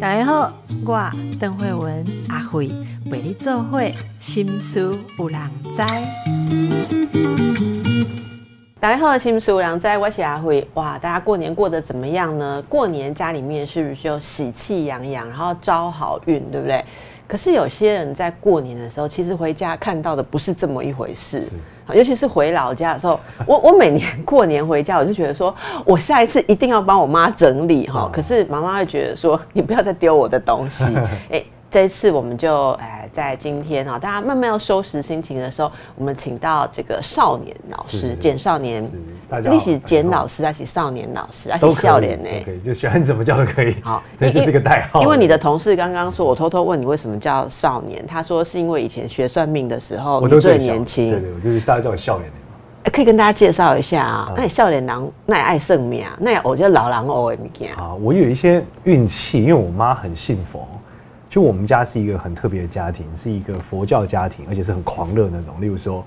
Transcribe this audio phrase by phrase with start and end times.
[0.00, 0.52] 大家好，
[0.84, 2.70] 我邓慧文阿慧
[3.10, 5.40] 陪你做会心思有人
[5.74, 5.82] 知。
[8.78, 10.68] 大家好，心思有人知，我是阿慧。
[10.74, 12.62] 哇，大家过年过得怎么样呢？
[12.68, 16.84] 过年家里面是不是就喜气洋洋，然后招好运，对不对？
[17.26, 21.48] 可是有些人在过年的时候，其实回家看到的不是这么一回事。
[21.92, 28.08] 尤其是回老家的时候，我我每年 过年回家，我就觉得说，我下一次一定要帮我妈整理哈。
[28.12, 30.84] 可是妈妈会觉得说， 你不要再丢我的东西。
[31.30, 31.42] 哎，
[31.74, 38.88] 这一次我们就哎，在今天啊，大家慢慢要收拾心情的时候，我们请到这个少年老师简少年。
[39.50, 42.28] 你是简老师还是少年老师还是笑脸呢？
[42.44, 43.74] 可以，就喜欢怎么叫都可以。
[43.82, 45.02] 好， 这是个代号。
[45.02, 51.10] 因为你的同事刚刚说，我偷偷问你为什么叫少年，他说是因为以前学算命的时候你最年轻。
[51.10, 52.30] 对对，我就是大家叫我笑脸
[52.92, 57.92] 可以跟大家介绍一下啊，那笑脸郎，那也爱圣命啊，那也我叫老狼哦的物件啊。
[57.94, 60.68] 我有一些运气，因为我妈很信佛，
[61.34, 65.60] 就我们家是一个很特别的家庭，是一个佛教家庭，而且是很狂热那种。
[65.60, 66.04] 例如说。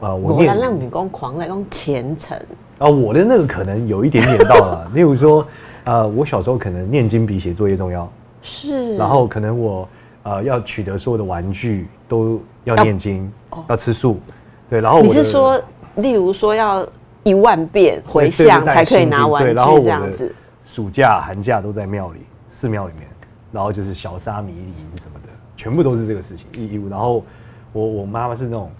[0.00, 2.38] 呃，我念让女工狂来用虔诚
[2.76, 4.86] 啊，我的那个可能有一点点到了。
[4.94, 5.48] 例如说，
[5.84, 8.06] 呃，我小时候可能念经比写作业重要，
[8.42, 8.94] 是。
[8.98, 9.88] 然后可能我
[10.24, 13.32] 呃要取得所有的玩具都要念经，
[13.70, 14.20] 要吃素，
[14.68, 14.82] 对。
[14.82, 15.58] 然后你是说，
[15.94, 16.86] 例如说要
[17.22, 20.34] 一万遍回向才可以拿玩具这样子？
[20.66, 23.08] 暑假寒假都在庙里寺庙里面，
[23.52, 26.88] 然后就是小沙弥礼什么的，全部都是这个事情义义务。
[26.88, 27.24] 然后。
[27.72, 28.70] 我我妈妈是那种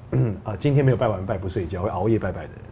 [0.42, 2.62] 啊， 今天没有拜完拜不睡觉，会熬夜拜拜的人，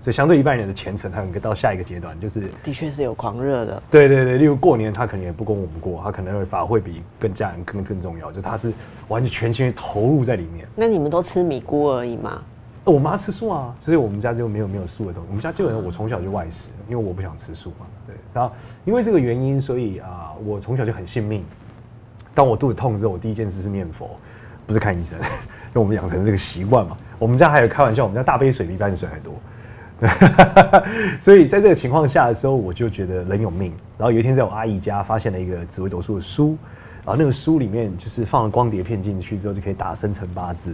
[0.00, 3.80] 所以相对一般人的虔诚，他能够到下一个阶段，就是的确是有狂热的。
[3.88, 8.72] 对对对，例如过年，他可能也不跟我们过，他可能会法会比跟家人更更重要，就是他是
[9.06, 10.66] 完全全心投入在里面。
[10.74, 12.42] 那你们都吃米菇而已吗？
[12.90, 15.28] 我妈吃素啊，所以我们家就没有没有素的东西。
[15.28, 17.86] 我们家基本上我从小就外食，因为我不想吃素嘛。
[18.06, 21.44] 对，然后因为这个原因，所以啊，我从小就很信命。
[22.34, 24.10] 当我肚子痛之后，我第一件事是念佛，
[24.66, 25.18] 不是看医生。
[25.72, 29.34] 因为我们养成这个习惯嘛，我们家还有开玩笑，我们家大杯水比一般水还多，
[31.20, 33.72] 所以在这个情况下的时候，我就觉得人有命。
[33.96, 36.56] 然后有一天在我阿姨家发现了一个紫微斗数的书，
[37.04, 40.72] 然后那个书里面就是放了光碟片进去之后就可以打生辰八字，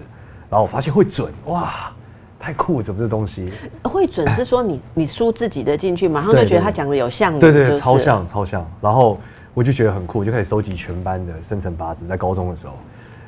[0.48, 1.92] 然后我发现会准，哇，
[2.38, 2.82] 太酷了！
[2.82, 3.50] 怎么这东西
[3.82, 4.28] 会准？
[4.34, 8.64] 是说你 你输自己的进去，马上就觉得他讲的有像，对对，超像超像。
[8.80, 9.18] 然后
[9.54, 12.74] 我就觉得很酷，就开始收集全班的生辰八字，在高中的时候，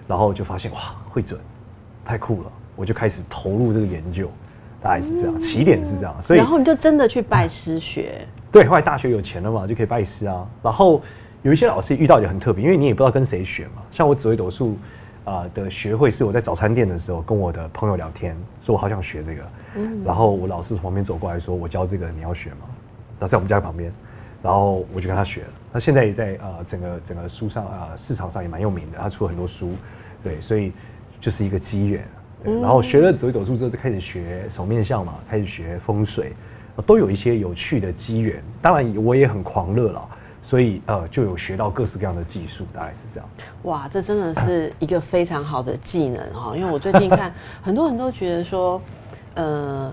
[0.06, 1.38] 然后就发现哇，会准。
[2.04, 4.30] 太酷了，我就开始投入这个研究，
[4.80, 10.46] 大概是这样，起点是这样，所以然后你就真的去拜师学，对，后来大学有钱了嘛，就可以拜师啊。
[10.62, 11.02] 然后
[11.42, 13.82] 有一些老师遇到也很特别，因为你也不知道跟谁学嘛。
[13.92, 14.78] 像我紫微斗数
[15.28, 19.42] 啊的学会是我在早餐店的时候跟我的朋友聊天，说我好想学这个，
[19.76, 22.66] 嗯，然后我老师从旁边走过来说，我教这个你要学吗？
[23.18, 23.92] 然后在我们家旁边，
[24.42, 25.48] 然后我就跟他学了。
[25.72, 29.72] 他现在也在啊整个整个书上啊市场上也蛮有名的，他出了很多书，
[30.22, 30.72] 对，所以。
[31.20, 32.06] 就是一个机缘，
[32.44, 36.32] 然后学了紫微斗数之后，就开始学手面相嘛，开始学风水，
[36.86, 38.40] 都有一些有趣的机缘。
[38.62, 40.08] 当然，我也很狂热了，
[40.48, 43.28] 所以呃，就有学到各式各样的技术，大概是这样。
[43.64, 46.56] 哇，这真的是一个非常好的技能哈！
[46.56, 48.81] 因为我最近看 很多人都觉得说，
[49.34, 49.92] 呃。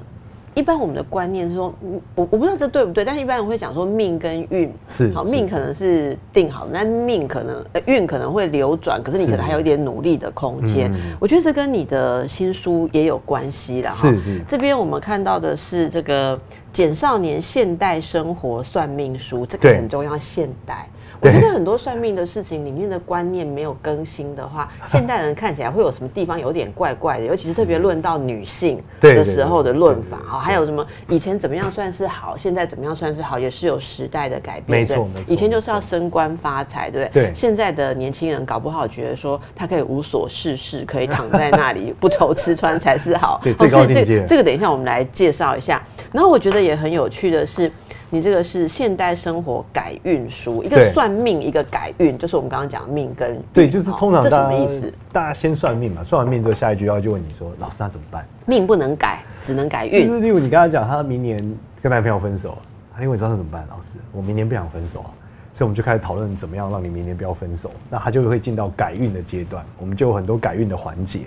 [0.56, 1.74] 一般我们的观念是说，
[2.16, 10.90] 我我不知道这对不对，但是一般人会讲说命跟运是好，命可能是定好的，但命可能运可能会流转，可是你可能还有一点努力的空间。
[11.20, 14.10] 我觉得这跟你的新书也有关系了哈。
[14.10, 14.42] 是是。
[14.48, 16.40] 这边我们看到的是这个
[16.72, 20.88] 简少年现代生活算命书，这个很重要，现代。
[21.22, 34.80] 我觉得很多算命的事情里面的观念没有更新的话， 现代人看起来会有什么地方有点怪怪的，尤其是特别论到女性 的时候的论法啊，还有什么以前怎么样算是好，现在怎么样算是好，也是有时代的改变。
[34.80, 35.34] 没错，没错。
[35.34, 37.24] 以前就是要升官发财，对不对？
[37.26, 37.34] 对。
[37.34, 43.40] 现在的年轻人搞不好觉得说他可以无所事事，可以躺在那里 不愁吃穿才是好。
[43.44, 44.26] 对，最高境界。
[44.28, 45.82] 这个等一下我们来介绍一下。
[46.12, 47.72] 然后我觉得也很有趣的是。
[48.16, 54.90] 你这个是现代生活改运书，一个算命，一个改运，就是我们刚刚讲命跟对，就是通常这什么意思？
[55.12, 58.26] 大家先算命嘛，算完命之后，下一句要就问你说，老师那怎么办？
[58.46, 60.08] 命不能改，只能改运。
[60.08, 61.38] 就是例如你刚刚讲，他明年
[61.82, 62.58] 跟男朋友分手，
[62.96, 63.68] 他因为知道他怎么办？
[63.70, 65.12] 老师，我明年不想分手啊，
[65.54, 67.70] 所以我们就开始讨论怎么样让你明年不要分手。
[67.90, 71.20] 那他就会进到改运的阶段，我们就有很多改运的环节。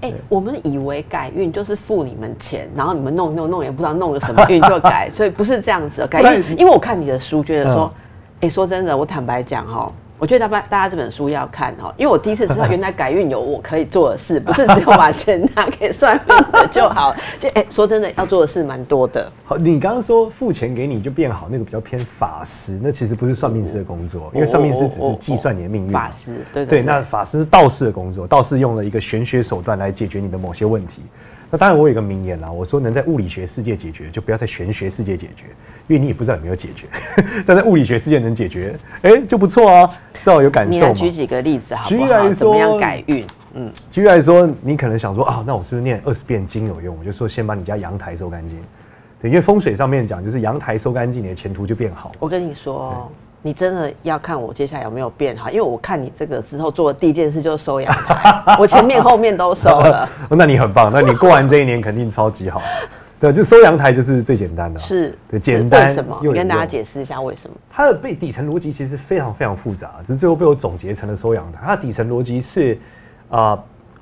[0.00, 6.06] 哎，我们以为改运就是付你们钱，然后你们弄弄弄，也不知道弄个什么运就改，所以不是这样子的。
[6.06, 7.92] 改运，因为我看你的书，觉得说，
[8.40, 17.16] 哎，说真的，我坦白讲哈，我觉得大家大家这本书要看哦，因为我第一次知道原来改运有我可以做的事， 不是只有把钱拿给算命的就好。
[17.38, 19.32] 就哎，说真的，要做的事蛮多的。
[19.46, 25.90] 好，你刚刚说付钱给你就变好，那个比较偏法师，那其实不是算命师的工作，因为算命师只是计算你的命运。
[25.90, 31.00] 法师，对对，那法师是道士的工作，道士用了一个玄学手段来解决你的某些问题。
[31.50, 35.46] 那当然，我有一个名言啦，我说能在物理学世界解决，就不要在玄学世界解决，
[35.88, 36.86] 因为你也不知道有没有解决。
[37.44, 42.28] 但在物理学世界能解决，哎，就不错啊，至少有感受你来举几个例子好不好？
[42.32, 43.26] 怎么样改运？
[43.54, 46.96] 嗯，举例来说，你可能想说啊，那我是不是念二十遍经有用？
[47.00, 48.56] 我就说先把你家阳台收干净。
[49.20, 52.12] 对，因为风水上面讲，就是阳台收干净，你的前途就变好。
[52.20, 53.10] 我跟你说。
[53.42, 60.08] 你真的要看我接下来有没有变好，因为我看你这个之后做的第一件事就是收阳台，我前面后面都收了。
[60.30, 62.60] 那你很棒，那你过完这一年肯定超级好。
[63.18, 64.80] 对，就收阳台就是最简单的。
[64.80, 65.86] 是，对，简单。
[65.86, 66.18] 为什么？
[66.22, 67.56] 你跟大家解释一下为什么？
[67.70, 71.60] 它的背底层逻辑其实非常非常复杂，只是最后被我总结成了收阳台。
[71.64, 72.78] 它的底层逻辑是
[73.28, 73.58] 啊，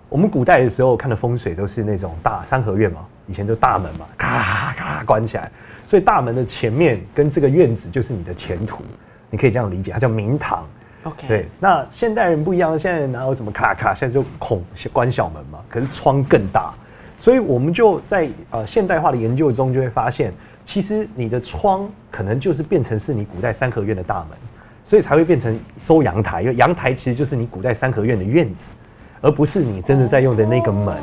[0.09, 5.51] 我们古代的时候看的风水都是那种大三合院嘛，以前就大门嘛，咔咔关起来，
[5.85, 8.83] 所以大门的前面跟这个院子就是你的前途。
[9.31, 10.67] 你可以这样理解，它叫明堂。
[11.05, 11.49] OK，对。
[11.61, 13.95] 那现代人不一样，现在哪有什么卡卡？
[13.95, 15.59] 现在就孔关小门嘛。
[15.69, 16.73] 可是窗更大，
[17.17, 20.33] 所以我们就在呃现代化的研究中就会发现，
[20.67, 24.39] 其实你的窗可能就是变成是你古代三合院的大门，
[24.85, 26.43] 所以才会变成收阳台。
[26.43, 28.75] 因为阳台其实就是你古代三合院的院子。
[29.21, 30.95] 而不是你真的在用的那个门。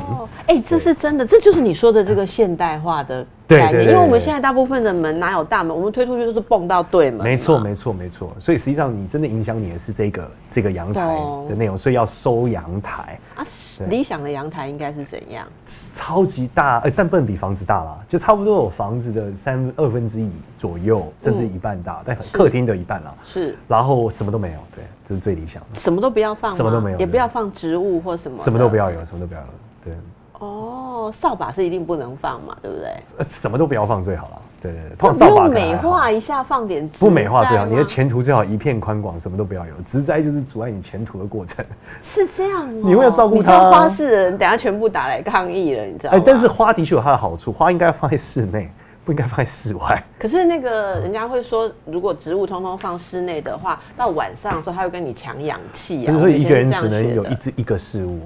[0.46, 3.84] 哎，这是真的，这就是你说的这个现代化的概念。
[3.84, 7.22] 因为我们现在大部分的门哪有大门，我们推出去都是蹦到对门。
[7.22, 8.34] 没错，没错，没错。
[8.38, 11.16] 所以实际上你真的影响你的是这个这个阳台
[11.48, 13.44] 的内容，所以要收阳台啊。
[13.88, 15.46] 理想的阳台应该是怎样？
[15.92, 23.14] 超级大，哎，但不能比房子大啦，就差不多有房子的三二分之一左右，甚至一半大，但客厅的一半啦。
[23.24, 24.84] 是，然后什么都没有，对。
[25.08, 29.46] 这是最理想的，什么都不要放，什么都没有，也不要放植物或什么，什么都不要有，什么都不要有，
[29.84, 29.94] 对。
[30.38, 32.88] 哦，扫把是一定不能放嘛，对不对？
[33.18, 35.12] 呃，什么都不要放最好了，对对对。
[35.12, 41.64] 不用美化一下，放点不美化最好，你的前途最好一片宽广，什么都不要有，植栽就是阻碍你前途的过程。
[42.02, 43.70] 是这样，你会要照顾它。
[43.70, 46.18] 花市的人等下全部打来抗议了，你知道吗？
[46.18, 48.70] 哎，但是花的确有它的好处，花应该放在室内。
[49.06, 50.02] 不应该放在室外。
[50.18, 56.18] 可是那个人家会说，如果植物通通放室内的话，到晚上的时候，它会跟你抢氧气啊。
[56.18, 58.18] 所以一个人只能有一只一个事物，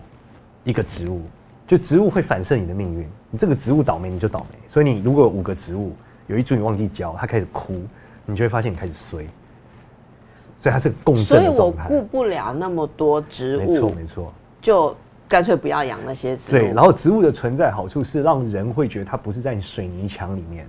[0.65, 1.21] 一个植物，
[1.71, 3.07] 就植物会反射你的命运。
[3.31, 4.59] 你这个植物倒霉，你就倒霉。
[4.67, 5.93] 所以你如果有五个植物，
[6.27, 7.81] 有一株你忘记浇，它开始哭，
[8.27, 9.25] 你就会发现你开始衰。
[10.59, 13.61] 所以它是共振所以我顾不了那么多植物。
[13.61, 14.33] 没错，没错。
[14.61, 14.97] 就。
[15.29, 16.51] 干脆不要养那些植物。
[16.51, 20.67] 对，然后植物的存在好处是让人会觉得它不是在水泥墙里面，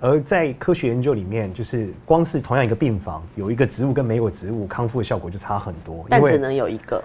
[0.00, 6.04] 而在科学研究里面，就是光是同样一个病房，有一个植物跟没有植物康复的效果就差很多。
[6.10, 7.02] 但只能有一个。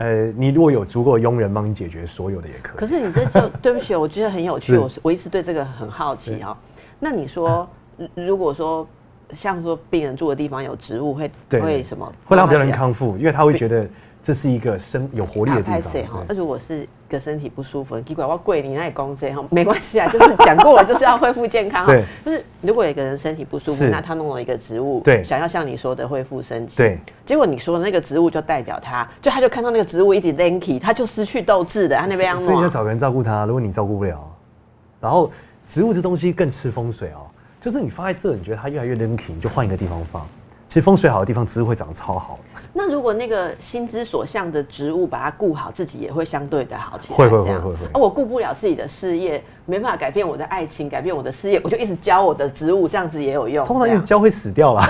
[0.00, 2.76] 呃，你如果有足够佣人帮你解决所有的也可以。
[2.78, 6.56] 可是你这就 对不起，我觉得很有趣，我我一直对这个很好奇哈。
[6.98, 7.68] 那你说，
[8.14, 8.86] 如果说
[9.32, 12.10] 像说病人住的地方有植物，会会什么？
[12.24, 13.86] 会让别人康复，因为他会觉得。
[14.22, 16.24] 这是一个生有活力的地方。
[16.28, 21.86] 那如果是一个身体不舒服，奇怪，我跪你那里公这哈，没关系啊，就是讲过了，就是要恢复健康。
[21.86, 26.98] 对，就是如果有个人身体不舒服，那他弄了一个植物，对，想要像你说的恢复身体，对。
[27.24, 33.46] 结果你说那个植物就代表他，就他就看到那个植物一直 lanky，他就失去斗志的，他那边所以要找个人照顾他。
[33.46, 34.18] 如果你照顾不了，
[35.00, 35.30] 然后
[35.66, 37.24] 植物这东西更吃风水哦，
[37.60, 40.26] 就是你放在这，你觉得它越来越 lanky，你就换一个地方放。
[40.68, 42.38] 其实风水好的地方，植物会长得超好。
[42.82, 47.16] 那如果那个心之所向的植物把它顾好，自己也会相对的好起来。
[47.18, 47.86] 会会会会会。
[47.92, 53.66] 啊，我顾不了自己的事业，没办法改变我的爱情，改变我的事业，我就一直教我的植物，这样子也有用。
[53.66, 54.88] 通常一直教会死掉啦。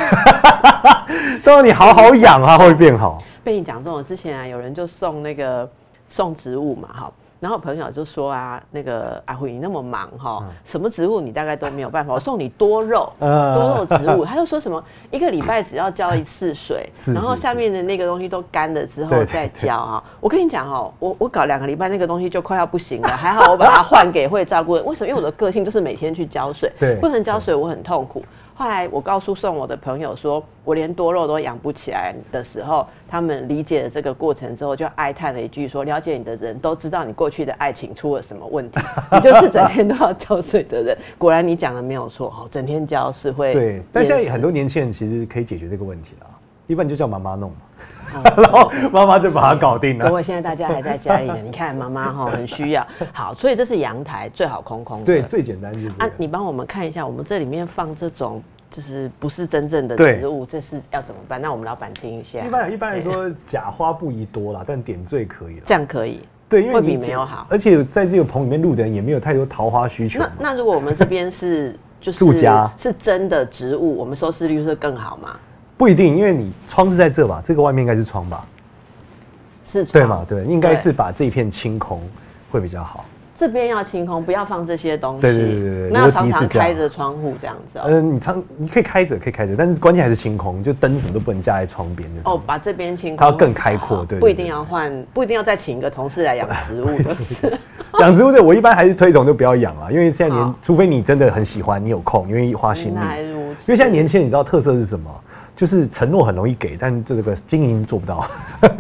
[1.45, 3.21] 都要你好好养啊，会变好。
[3.43, 5.69] 被你讲中了，之前啊，有人就送那个
[6.09, 7.13] 送植物嘛，哈。
[7.41, 14.25] 然后朋友就说啊，那个阿辉你那么忙哈，什么植物你大概都没有办法，我 送你多肉，多肉植物。
[14.29, 20.05] 他就说什么一个礼拜只要浇一次水，然后下面的那个东西都干了之后再浇啊。
[20.21, 24.83] 我跟你讲哦，我我搞两个礼拜那个东西就快要不行了，还好我把它换给会照顾的。
[24.83, 25.09] 为什么？
[25.09, 26.71] 因为我的个性就是每天去浇水，
[27.01, 28.23] 不能浇水我很痛苦。
[28.61, 38.79] 后来我告诉送我的朋友说，我连多肉都养不起来的时候，他们理解了这个过程之后，就哀叹了一句说：“了解你的人都知道你过去的爱情出了什么问题，
[39.13, 43.55] 你就是整天都要浇水的人。”果然你讲的没有错哦，整天浇是会。
[43.55, 46.27] 对，但现在很多年轻人其实可以解决这个问题了，
[46.67, 47.57] 一般就叫妈妈弄嘛。
[48.37, 50.09] 然后妈妈就把它搞定了。
[50.09, 52.87] 各位，现在大家还在家里呢， 你看妈妈哈很需要。
[53.13, 55.05] 好，所以这是阳台最好空空的。
[55.05, 55.89] 对，最简单就是。
[55.99, 61.41] 啊，你帮我们看一下，我们这里面放这种就是不是真正的植物，这是要怎么办？
[61.41, 62.41] 那我们老板听一下。
[62.41, 65.63] 一般一般来说，假花不宜多啦，但点缀可以了。
[65.67, 66.21] 这样可以。
[66.49, 70.31] 对，因为比你没有好而且在这个棚里面录的人也没有太多桃花需求那。
[70.37, 75.37] 那如果我们这边是就是住家是真的植物，我们收视率会更好吗？
[75.81, 78.45] 不一定，因为你窗是在这吧，这个外面应该是窗吧？
[79.65, 80.27] 是窗对嘛？
[80.29, 82.03] 对，应该是把这一片清空
[82.51, 83.07] 会比较好。
[83.35, 85.23] 这边要清空，不要放这些东西。
[85.23, 87.85] 对对对对对那要常常开着窗户这样子哦。
[87.87, 92.21] 嗯，你常你可以开着，可以开着，但是关键还是清空，就灯什么都不能架在窗边的。
[92.31, 97.59] 哦，把这边清空，它要更开阔对对不一定要换，不一定要再请一个同事来养植物， 就是。
[98.01, 102.99] 养植物这我一般还是推崇就不要养了，因为现在年，除非你真的很喜欢，你有空，你愿意花心力。
[103.23, 103.73] 因此。
[103.73, 105.11] 为现在年轻人，你知道特色是什么？
[105.61, 108.27] 就是承诺很容易给，但这个经营做不到，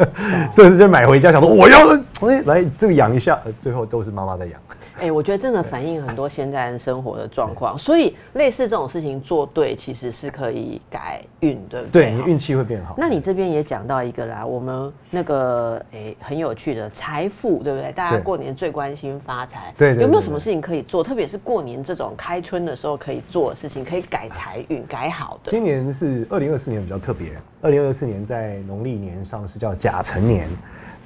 [0.51, 1.79] 所以就买回家想说我要
[2.23, 4.59] 哎来这个养一下，呃最后都是妈妈在养。
[5.01, 12.11] 哎、我觉得真的反映很多现在人生活的状况，所以类似这种事情做对，其实是可以改运，对不对？
[12.11, 12.95] 对你运气会变好。
[12.99, 17.91] 那你这边也讲到一个啦，我们那个诶、很有趣的财富，对不对？
[17.93, 21.03] 大家过年最关心发财，对有没有什么事情可以做？
[21.03, 25.51] 特别是过年这种开春的时候可以做的事情，可以改财运、改好的。
[25.51, 30.47] 今年是二零二四年比较特别，二零二四年在农历年上是叫甲辰年。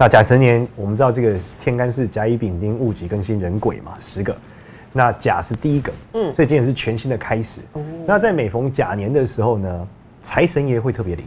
[0.04, 4.37] 那甲辰年，我们知道这个天干是甲乙丙丁戊己庚辛壬癸嘛，十个。
[4.92, 7.62] 那甲是第一个，嗯嗯，所以今年是全新的开始。
[8.04, 9.88] 那在每逢甲年的时候呢，
[10.23, 11.25] 财神爷会特别灵，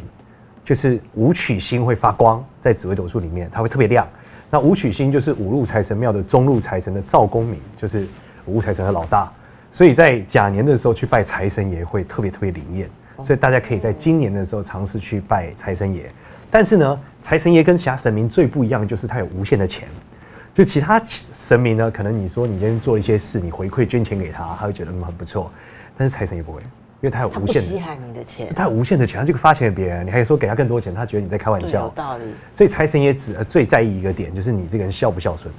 [0.63, 4.07] 就是武曲星会发光，在紫微斗数里面它会特别亮。
[4.47, 8.07] 那武曲星就是五路财神庙的中路财神的赵公明，就是
[8.45, 9.27] 五路财神的老大，
[9.71, 12.87] 所以在甲年的时候去拜财神爷会特别特别灵验，
[13.23, 16.11] 所以大家可以在今年的时候尝试去拜财神爷。
[16.49, 19.87] 但是呢，财神爷跟其他神明最不一样的就是他有无限的钱。
[20.53, 20.99] 就其他
[21.33, 25.51] 神明呢，可能你说你今天做一些事，你回馈捐钱给他，他会觉得嗯很不错。
[25.95, 26.67] 但是财神爷不会，因
[27.01, 31.89] 为他有无限的，稀罕你的钱，他有无限的钱，他就发钱给别人，你还说给他更多钱，他觉得你在开玩笑，有笑。
[31.89, 32.23] 道理。
[32.55, 35.53] 所以财神爷只呃最在意一个点，就是你这个人孝不孝顺。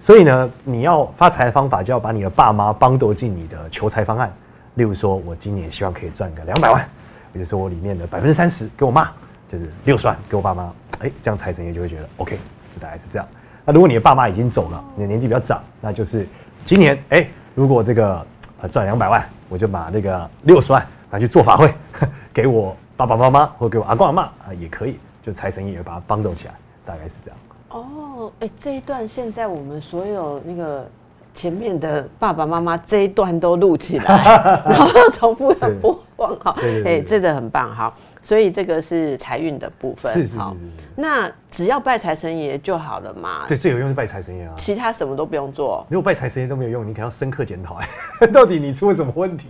[0.00, 4.32] 所以呢，你要发财的方法，就要把你的爸妈帮斗进你的求财方案。
[4.74, 6.88] 例如说，我今年希望可以赚个两百万，
[7.32, 9.08] 也就是说我里面的百分之三十给我妈，
[9.52, 10.72] 就是六十万给我爸妈。
[11.00, 12.38] 哎，这样财神爷就会觉得 OK，
[12.74, 13.28] 就大概是这样。
[13.64, 16.26] 那如果你的爸妈已经走了，你的年纪比较长，那就是
[16.64, 18.26] 今年哎，如果这个
[18.62, 21.74] 呃赚两百万，我就把那个六十万拿去做法会，
[22.32, 26.54] 给我爸爸妈妈或给我阿公阿妈啊也可以，就财神爷也把它帮助起来，
[26.86, 27.38] 大概是这样。
[27.70, 30.88] 哦，哎、这一段现在我们所有那个
[31.34, 40.54] 前面的爸爸妈妈这一段都录起来， 然后重复的播放，好，哎、对对对对真的很棒，好，所以这个是财运的部分，好是是是是是，
[40.94, 44.54] 那只要拜财神爷就好了嘛，对，最有用是拜财神爷啊。
[44.56, 45.84] 其他什么都不用做。
[45.90, 47.88] 如果拜财神爷都没有用，你可能要深刻检讨，哎，
[48.32, 49.48] 到底你出了什么问题？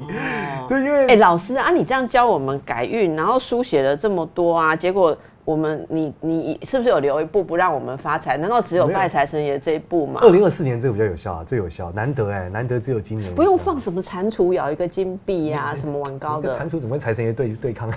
[0.69, 8.37] 对，因为哎、老师啊，你这样教我们改运，然后书写了这么多啊，结果我们你你是不是有留一步不让我们发财？
[8.37, 10.20] 难道只有拜财神爷这一步吗？
[10.22, 16.70] 二零二四年这个比较有效啊，最有效，难得哎，难得只有今年不用放什么蟾蜍咬一个金币呀、什么玩高的跟蟾。
[16.70, 17.90] 蜍怎么跟财神爷对对抗？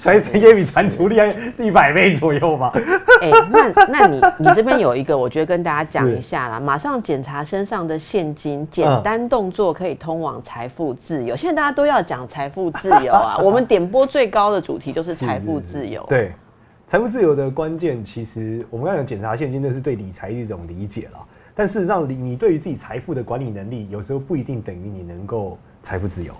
[0.00, 2.72] 财神爷比蟾蜍厉害一百倍左右吧？
[3.20, 6.60] 哎、那那你你这边有一个，我觉得跟大家讲一下啦。
[6.60, 11.34] 马上检查身上的现金，简单动作可以通往财富自由。
[11.34, 16.04] 现在大家都要讲财富自由啊，我们点播最高的主题就是财富自由。
[16.08, 16.32] 对，
[16.88, 21.18] 财富自由的关键，其实我们刚才讲检查现金，那是对理财的一种理解了。
[21.52, 26.32] 但事实上，你你对于自己财富的管理能力，有时候不一定等于你能够财富自由。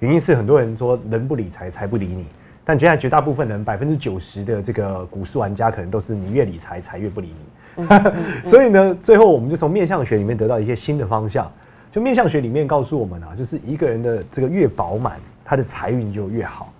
[0.00, 2.26] 原因是很多人说人不理财，财不理你。
[2.64, 7.32] 但现在绝大部分人，百分之九十的这个股市玩家，可能都是你越理财，财越不理
[7.76, 7.86] 你。
[8.44, 11.48] 所以呢，最后我们就从面相学里面得到一些新的方向。
[11.92, 16.72] 就面相学里面告诉我们啊，就是一个人的这个越饱满，他的财运就越好。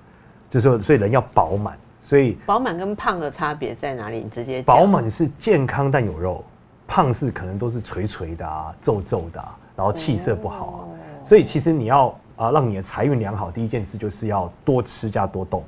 [0.50, 1.78] 就是说，所以人要饱满。
[2.02, 4.18] 所以饱满跟胖的差别在哪里？
[4.18, 6.44] 你直接饱满是健康但有肉，
[6.86, 10.78] 胖是可能都是垂垂的啊、皱皱的、啊，然后气色不好啊。
[11.22, 15.62] 所以其实你要啊让你的财运良好，第一件事就是要多吃加多动。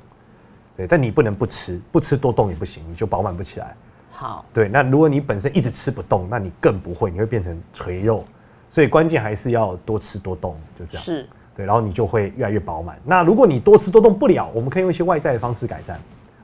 [0.75, 3.73] 对，但你不能不吃，不吃多动也不行，你就饱满不起来。
[4.11, 4.43] 好。
[4.53, 8.25] 对，那如果你本身一直吃不动，那你更不会，你会变成垂肉。
[8.69, 11.01] 所以关键还是要多吃多动，就这样。
[11.01, 11.25] 是
[11.55, 12.99] 对，然后你就会越来越饱满。
[13.05, 15.97] 那如果你多吃多动不了，我们可以用一些外在的方式改善，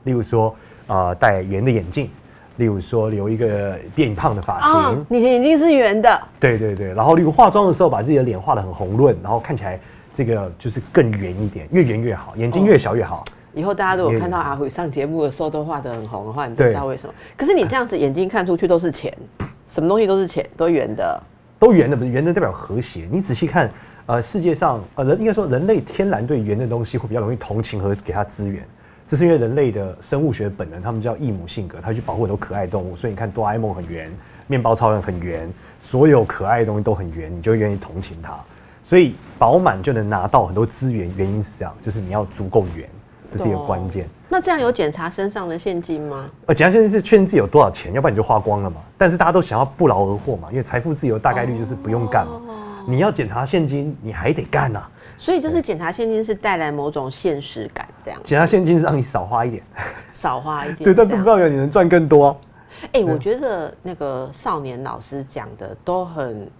[0.04, 0.54] 例如说，
[0.86, 2.10] 呃，戴圆的眼镜，
[2.56, 6.92] 例如说留一个变胖的发型，啊，你的眼睛是圆的，对对对。
[6.94, 9.78] 然后例如化妆的时候，把自己的脸画的很红润，然后看起来
[10.14, 13.24] 这个就是更圆一点，越圆越好，眼睛越小越好。
[13.54, 17.14] 以后大家如果看到阿辉上节目的时候都画得很红的话，你就对知道为什么。
[17.36, 19.12] 可是你这样子眼睛看出去都是钱，
[19.68, 21.22] 什么东西都是钱，都圆的。
[21.58, 23.06] 都圆的不是圆的代表和谐。
[23.10, 23.70] 你仔细看
[24.06, 28.66] 呃，世界上呃人应该说人类天然对圆的东西会比较容易同情和给它资源，
[29.12, 34.10] 这是因为人类的生物学本能，他们叫异母性格，他去保护很多可爱动物，所以你看哆啦 A 梦很圆，
[34.46, 35.46] 面包超人很圆，
[35.82, 38.34] 所有可爱的东西都很圆，你就愿意同情它，
[38.82, 42.88] 所以饱满就能拿到很多资源，原因是这样，就是你要足够圆，
[43.28, 44.08] 这是一个关键。
[44.30, 46.30] 那这样有检查身上的现金吗？
[46.46, 48.76] 呃，检查现金是确认自己有多少钱，要不然你就花光了嘛。
[48.96, 52.40] 但是大家都想要不劳而获嘛，因为财富自由大概率就是不用干嘛。
[52.88, 54.82] 你要检查现金，你还得干呐。
[55.22, 58.20] 所以就是检查现金是带来某种现实感，这样。
[58.24, 59.62] 检查现金是让你少花一点，
[60.12, 60.82] 少花一点。
[60.82, 62.36] 对，但不代表你能赚更多。
[62.90, 66.50] 哎，我觉得那个少年老师讲的都很，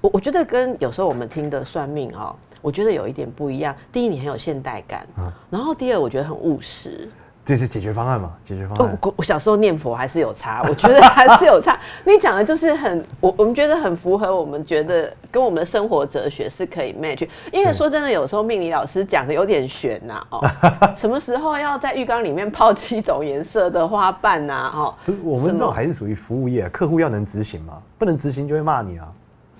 [0.00, 3.76] 我我觉得跟有时候我们听的算命哦，我觉得有一点不一样。
[3.92, 5.06] 第一，你很有现代感，
[5.50, 7.06] 然后第二，我觉得很务实。
[7.50, 8.30] 这是解决方案嘛？
[8.44, 8.96] 解决方案。
[9.02, 11.76] 我我小时候念佛还是有差，我觉得还是有差。
[12.06, 17.28] 你讲的就是很，我我们觉得很符合我们觉得跟我们的生活哲学是可以 match。
[17.52, 20.48] 因为说真的，有时候命理老师讲的有点悬呐，哦，
[20.94, 24.70] 什么时候要在浴缸里面泡七种颜色的花瓣呐？
[24.72, 29.08] 哦，我们这种还是属于服务业，客户要能执行嘛，不能执行就会骂你啊。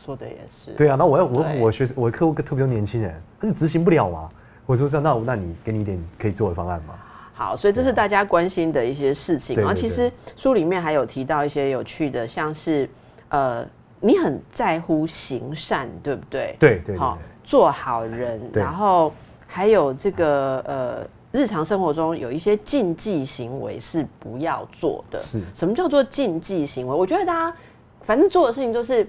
[0.07, 0.71] 说的也是。
[0.77, 4.29] 对啊，那我要我我学我的客户特别多年轻人，他是执行不了嘛。
[4.65, 6.95] 我说这样，那那你给你一点可以做的方案嘛。
[7.41, 9.57] 好，所以这是大家关心的一些事情。
[9.57, 12.87] 然后其实书里面还有提到一些有趣的，像是
[13.31, 13.67] 呃，
[13.99, 16.55] 你很在乎行善，对不对？
[16.61, 16.99] 对对。
[16.99, 18.39] 好，做好人。
[18.53, 19.11] 然后
[19.47, 25.23] 还有这个呃，日常生活中有一些禁忌行为是不要做的。
[25.25, 25.41] 是。
[25.55, 26.95] 什么叫做禁忌行为？
[26.95, 27.57] 我觉得大家
[28.03, 29.09] 反正做的事情就是，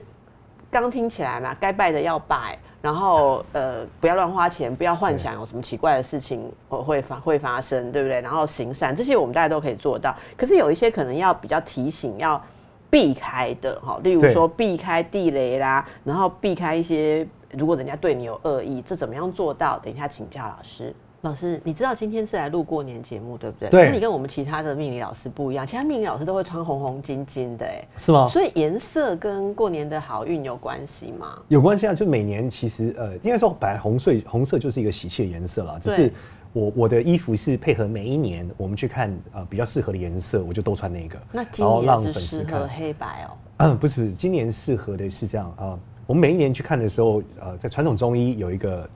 [0.69, 2.57] 刚听起来嘛，该拜的要拜。
[2.81, 8.19] 然后呃，不要乱花钱，不要幻想有什么奇怪的事情会发会发生，对不对？
[8.21, 10.15] 然后行善，这些我们大家都可以做到。
[10.35, 12.41] 可是有一些可能要比较提醒，要
[12.89, 19.77] 避开的哈，例如说避开地雷啦，然后避开一些如果人家对你有恶意，这怎么样做到？
[19.79, 20.93] 等一下请教老师。
[21.21, 23.69] 老师，你知道今天是来录过年节目，对不对？
[23.69, 23.85] 对。
[23.85, 28.27] 那你跟我们其他的命理老师不一样，其他命理老师都会穿红红金金的，哎，是吗？
[28.27, 31.39] 所以颜色跟过年的好运有关系吗？
[31.47, 36.11] 有关系啊，就每年其实呃，应该说本来红色红色就是一个喜气的颜色啦，只是
[36.53, 41.19] 我我的衣服是配合每一年我们去看呃比较适合的颜色，我就都穿那个。
[41.31, 43.37] 那今年是适合黑白哦？
[43.57, 48.89] 嗯，不是，今年适合的是这样啊，我们每一年去看的时候，呃，在传统中医有一个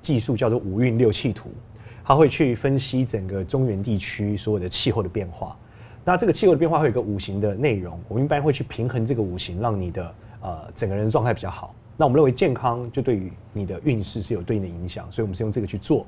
[0.00, 1.50] 技术叫做五运六气图。
[2.04, 5.56] 他会去分析整个中原地区所有的气候的变化，
[6.04, 11.74] 那这个气候的变化会有个五行的内容，我们一般会去平衡这个五行，让你的呃整个人状态比较好。
[11.96, 16.04] 那我们认为健康就对于你的运势是有对应的影响，所以我们是用这个去做。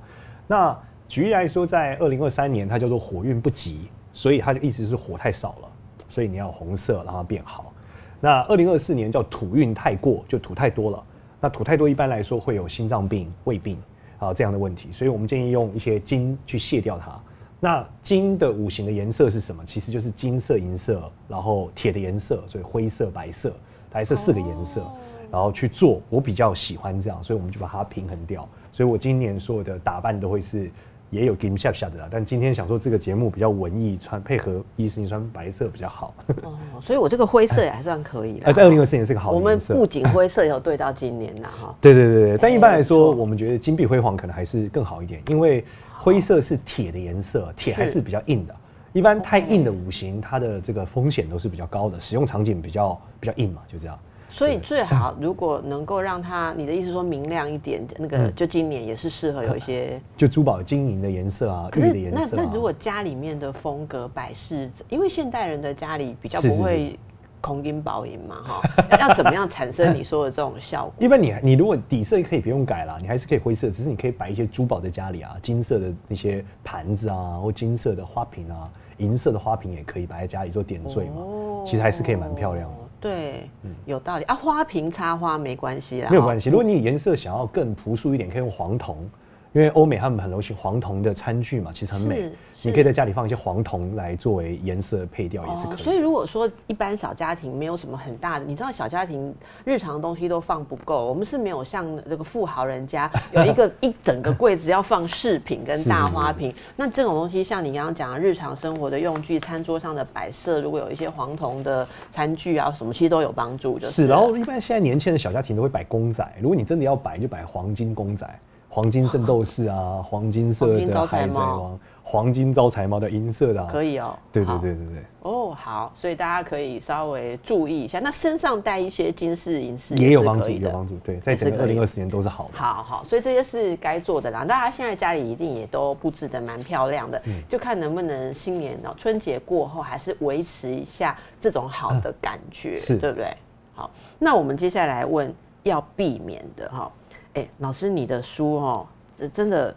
[0.47, 0.77] 那
[1.09, 5.69] 举例来说，在二零二三年它叫做火运不及，所以它的意思是火太少了，
[6.09, 7.73] 所以你要红色让它变好。
[8.21, 11.05] 那二零二四年叫土运太过，就土太多了，
[11.41, 13.79] 那土太多一般来说会有心脏病、胃病。
[14.25, 17.21] 啊，这样的问题，所以我们建议用一些金去卸掉它。
[17.61, 19.65] 那金的五行的颜色是什么？
[19.65, 23.51] 其实就是金色、银色，然后铁的颜色，所以灰色、白色，
[23.91, 24.83] 大概这四个颜色，
[25.31, 26.01] 然后去做。
[26.11, 28.49] 我比较喜欢这样，所以我们就把它平衡掉。
[28.73, 30.71] 所以我今年所有的打扮都会是。
[31.14, 36.12] 也有 game 下不下的啦，但今天想说这个节目比较文艺，穿配合医生穿白色比较好。
[36.42, 38.40] 哦，所以我这个灰色 也还算可以。
[38.44, 41.74] 哎，在二零二四年是个好我们不仅灰色有对到今年啦，哈。
[41.81, 45.64] 对对对对，但一般来说，我们觉得金碧辉煌可能还是更好一点，因为
[45.96, 48.55] 灰色是铁的颜色，铁还是比较硬的。
[48.92, 53.98] 一般太硬的五行，它的这个风险都是比较高的，使用场景比较比较硬嘛，就这样。
[54.35, 62.35] 所以最好如果能够让它，你的意思说明亮一点，那个就今年也是适合有一些，就珠宝金银的颜色啊，玉的颜色。
[62.37, 66.99] 那那如果家里面的风格摆饰，因为现代人的家里比较不会
[67.40, 68.62] 空金宝银嘛，哈，
[69.01, 70.94] 要怎么样产生你说的这种效果？
[70.99, 82.77] 一般你你如果底色可以不用改了，你还是可以灰色，只是你可以摆一些珠宝在家里啊，金色的那些盘子啊，或金色的花瓶啊，银色的花瓶也可以摆在家里做点缀嘛，哦其实还是可以蛮漂亮的。
[83.05, 83.51] 对，
[83.85, 84.35] 有道理啊。
[84.35, 86.49] 花瓶插花没关系啦，没有关系。
[86.49, 89.07] 如果你颜色想要更朴素一点，可以用黄铜。
[89.55, 92.29] 因为欧美他们很流行黄铜的餐具嘛，其实很美。
[92.62, 95.77] 你可以在家里放一些黄铜来作为颜色配调，也是可以。
[95.77, 99.33] 所以如果说一般小家庭没有什么很大的，你知道小家庭
[99.64, 106.53] 日常东西都放不够，我们是没有像这个富豪人家有一个 一整个柜子要放饰品跟大花瓶。
[106.75, 113.79] 那这种东西，像你刚刚讲的日常生活的用具，餐桌上的摆设，如果有一些黄铜的餐具啊什么，其实都有帮助。
[113.79, 114.09] 就是。
[114.09, 118.27] 然后一般现在年轻的小家庭都会摆公仔，如果你真的要摆，就摆黄金公仔。
[118.75, 124.19] 黄金圣斗士啊， 黄金色的海贼王，黄金招财猫的银色的、啊，可以哦。
[124.33, 128.01] 对对好对对对，哦，好，所以大家可以稍微注意一下。
[128.01, 130.97] 那身上带一些金饰银饰也有帮助，有帮助。
[131.05, 132.59] 对，在整个二零二四年都是好的。
[132.59, 134.45] 好好，所以这些是该做的啦。
[134.45, 143.33] 大家现在家里一定也都布置的蛮漂亮的，嗯就看能不能新年哦，春节过后还是维持一下这种好的感觉，是对不对？
[143.73, 145.33] 好，那我们接下来问
[145.63, 146.91] 要避免的哈，
[147.35, 149.75] 哎、老师你的书哦，这真的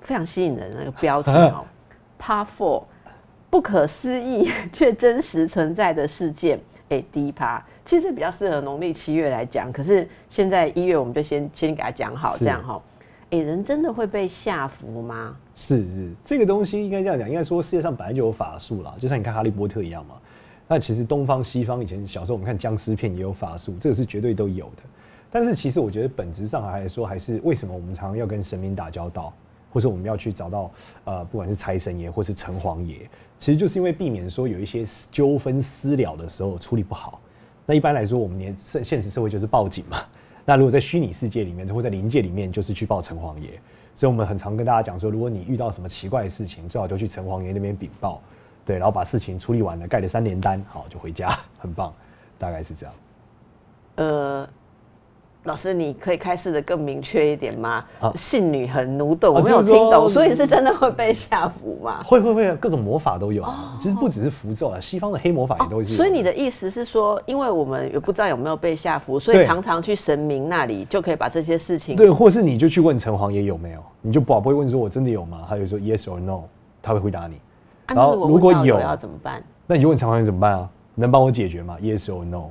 [0.00, 1.64] 非常吸引人，那个标题哦，
[2.20, 2.84] Part Four，
[3.50, 6.60] 不可思议却真实存在的事件。
[6.90, 12.80] 哎，第一趴其实比较适合农历七月来讲，可是现在一月我们就先先给他讲好，是这样哈。
[13.30, 15.34] 哎，人真的会被吓服吗？
[15.56, 20.16] 是是，这个东西应该这样讲，应该说世界上本来就有法术啦，就像你看哈利波特一样嘛。
[20.68, 24.82] 那其实东方西方以前小时候我们看僵尸片也有法术，这个是绝对都有的。
[25.32, 29.32] 但是其实我觉得本质上来说，还是为什么我们常常要跟神明打交道，
[29.72, 30.70] 或者我们要去找到
[31.04, 37.18] 呃，不管是财神爷或是城隍爷，其实就是因为避免说有一些纠纷私了的时候处理不好。
[37.64, 40.04] 那一般来说，我们连现实社会就是报警嘛。
[40.44, 43.50] 那如果在虚拟世界里面，或在灵界里面，就是去报城隍爷。
[43.94, 48.20] 所以我们很常跟大家讲说，如果你遇到什么奇怪的事情，最好就去城隍爷那边禀报，
[48.64, 51.94] 对，然后把事情处理完了，盖了三连单，好就回家， 很棒，
[52.38, 52.94] 大概是这样。
[53.96, 54.48] 呃，
[55.44, 57.84] 老师，你可以开示的更明确一点吗？
[58.00, 62.00] 啊信女很奴懂，啊我没有听懂，所以是真的会被吓服吗？
[62.04, 75.44] 会会会，各种魔法都有啊，其实不只是符咒啊，西方的黑魔法也都是所以你的意思是说，因为我们也不知道有没有被吓服，所以常常去神明那里就可以把这些事情对，或是你就去问城隍爷有没有，你就宝不会问说我真的有吗？
[75.48, 76.42] 他就说 yes or no，
[76.80, 77.34] 他会回答你。
[77.86, 79.42] 啊然后如果有要怎么办？
[79.66, 80.68] 那你就问城隍爷怎么办啊？
[80.94, 82.44] 能帮我解决吗？Yes or no？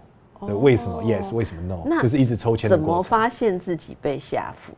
[0.46, 1.34] 对，哦为什么 Yes？
[1.34, 2.02] 为什么 No？
[2.02, 3.02] 就是一直抽签的怎么。
[3.02, 4.74] 发现自己被吓服？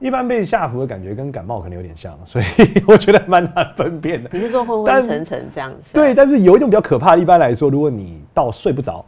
[0.00, 2.44] 一般被吓唬的感觉跟感冒可能有点像， 所以
[2.86, 4.28] 我觉得蛮难分辨的。
[4.32, 5.92] 你是说昏但昏沉沉这样子？
[5.92, 9.04] 啊对，，但是有一种比较可怕的，一般来说，如果你到睡不着，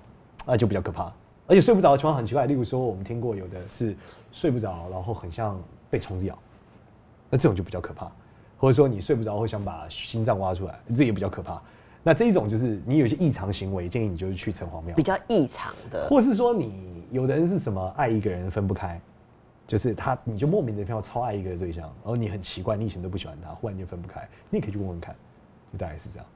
[0.47, 1.13] 那就比较可怕。
[1.49, 3.95] 而且睡不着的情况很奇怪，例如说我们听过有的是
[4.33, 6.37] 睡不着，然后很像被虫子咬，
[7.31, 8.11] 那这种就比较可怕。
[8.59, 11.61] 或者说你睡不着会想把心脏挖出来，这也比较可怕。
[12.07, 15.03] 那这一种就是你有一些异常行为，建议你就是去城隍庙比。
[15.03, 16.07] 较异常的。
[16.09, 19.01] 或是说你有的人是什么爱一个人分不开，
[19.67, 25.17] 就是他你就莫名的票超爱一个对象，然后你很奇怪，你以前都不喜欢他，忽然间分不开，你也可以去问问看，
[25.73, 26.27] 就大概是这样。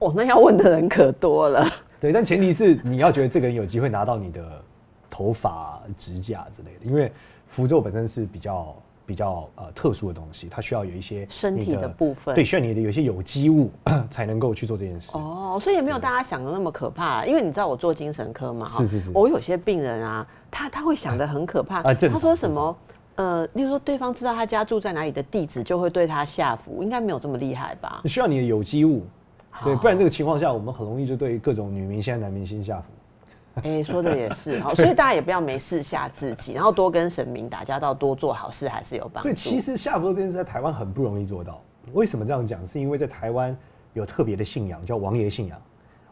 [0.00, 1.66] 哦，那要问的人可多了。
[1.98, 4.62] 对，但前提是你要觉得这个人有机会拿到你的
[5.08, 7.10] 头发、指甲之类的，因为
[7.46, 13.70] 符咒本身是比较比较呃特殊的东西，它需要有一些身体的部分对，需要你的有一些有机物
[14.10, 15.10] 才能够去做这件事。
[15.16, 22.76] 哦，所以也没有大家想的那么可怕啦，因为你知道我做精神科嘛，哈是是是我有些病人啊，他他会想的很可怕，啊他说什么？
[23.16, 28.02] 呃，例如说对方知道他家住在哪里的地址，就会对他下符，应该没有这么厉害吧？
[28.06, 29.04] 需要你的有机物，
[29.62, 32.86] 对，不然这个情况下，我们很容易就对各种女明星、男明星下符。
[33.62, 39.28] 哎、说的也是 哈，所以大家也不要没事吓自己，然后多跟神明打交道，多做好事还是有帮助。
[39.28, 41.62] 对，其实下符咒这件事在台湾很不容易做到。
[41.92, 42.66] 为什么这样讲？
[42.66, 43.56] 是因为在台湾
[43.92, 45.60] 有特别的信仰，叫王爷信仰。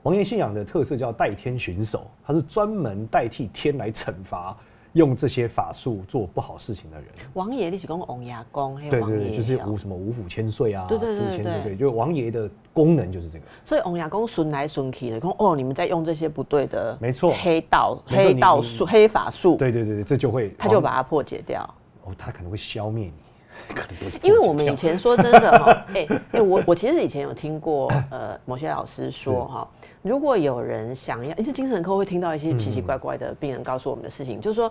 [0.05, 4.57] 王爷信仰的特色叫代天巡守，他是专门代替天来惩罚
[4.93, 7.07] 用这些法术做不好事情的人。
[7.35, 13.45] 王爷，你是讲王爷公，对对对，就是哦五什么五府千岁啊，对对对千岁，对对，就是王爷的功能就是这个。
[13.65, 21.63] 所以王爷公顺来顺去的，讲哦，你们在用这些不对的，没错黑道、黑道术、黑法术，对对对对，这就会他就把它破解掉。
[22.05, 23.13] 哦，他可能会消灭你，
[23.75, 24.19] 可能不是。
[24.23, 29.69] 因为我们以前说真的哈， 哎、哎、我我其实以前有听过呃某些老师说哈，
[30.03, 34.71] 如果有人想要，一些精神科会听到一些奇奇怪怪的病人告诉我们的事情，就是说。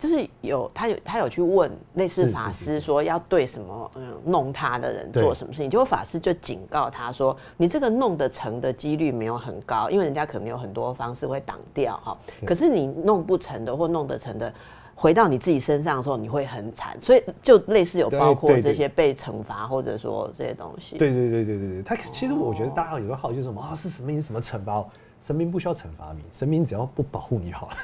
[0.00, 12.16] 就是有他有他有去问类似法师说要对什么嗯弄他的人做什么事情，结果法师就警告他说你这个弄得成的几率没有很高，因为人家可能有很多方式会挡掉哈。
[12.46, 14.54] 可是你弄不成的或弄得成的，
[15.00, 20.98] 回到你自己身上的时候你会很惨，所以就类似有包括这些被惩罚或者说这些东西。
[20.98, 24.84] 对对对对对对，他其实我觉得大家有时候好奇什么啊，是神明什么惩罚？
[25.24, 27.76] 神明不需要惩罚你，神明只要不保护你好了。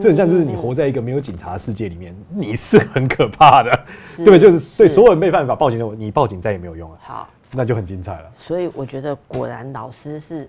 [0.00, 3.84] 这很像就是你活在一个没有警察的世界里面，你是很可怕的，
[4.24, 8.32] 对，就是所以所有人没办法报警的，你报警再也没有用了，好，那就很精彩了。
[8.38, 10.48] 所以我觉得果然老师是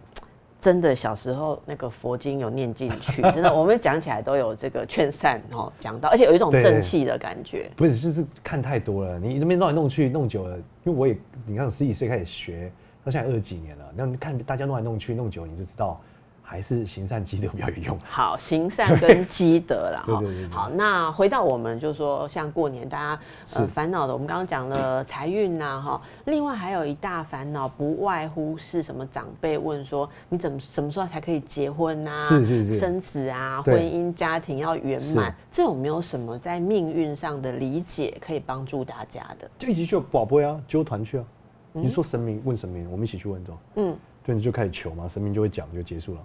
[0.59, 7.69] 真的小时候那个佛经有念进去， 真的我们讲起来都有这个劝善哦讲到，而且有一种正气的感觉。
[7.75, 12.71] 不是，就是看太多了，你这边弄来弄去弄久了，因为我也你看十几岁开始学，
[13.03, 16.01] 到现在二十几年了，那你看大家弄来弄去弄久，你就知道
[16.49, 17.99] 还是行善积德比较有用。
[18.07, 20.03] 好，行善跟积德啦。
[20.07, 23.21] 对哈好，那回到我们就说，像过年大家
[23.53, 32.25] 呃是烦恼的，我们刚刚讲了财运呐，哈，另外还有一大烦恼，不外乎是什么长辈问说，你怎么什么时候才可以结婚呐？
[32.29, 39.51] 是是是生子啊，婚姻家庭要圆满是，这有没有什么在命运上的理解可以帮助大家的？
[39.59, 41.25] 就一起去宝贝啊，揪团去啊。
[41.73, 46.21] 你说神明问神明，我们一起去问之后，嗯，对，你就开始求嘛，神明就会讲，就结束了，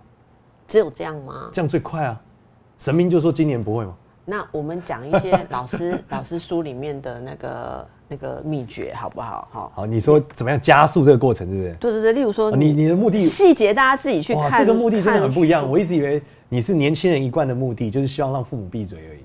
[0.68, 1.50] 只有这样吗？
[1.52, 2.20] 这样最快啊。
[2.78, 3.94] 神明就说今年不会嘛，
[4.24, 9.48] 那我们讲一些 老师老师书里面的那个那个秘诀，好不好？
[9.52, 11.74] 好，好，你说怎么样加速这个过程，对不对？
[11.74, 14.60] 对对对，例如说啊你你的目的细节，大家自己去，看。
[14.60, 15.70] 这个目的真的很不一样。
[15.70, 19.20] 我一直以为你是年轻人一贯的目的，就是希望让父母闭嘴而已。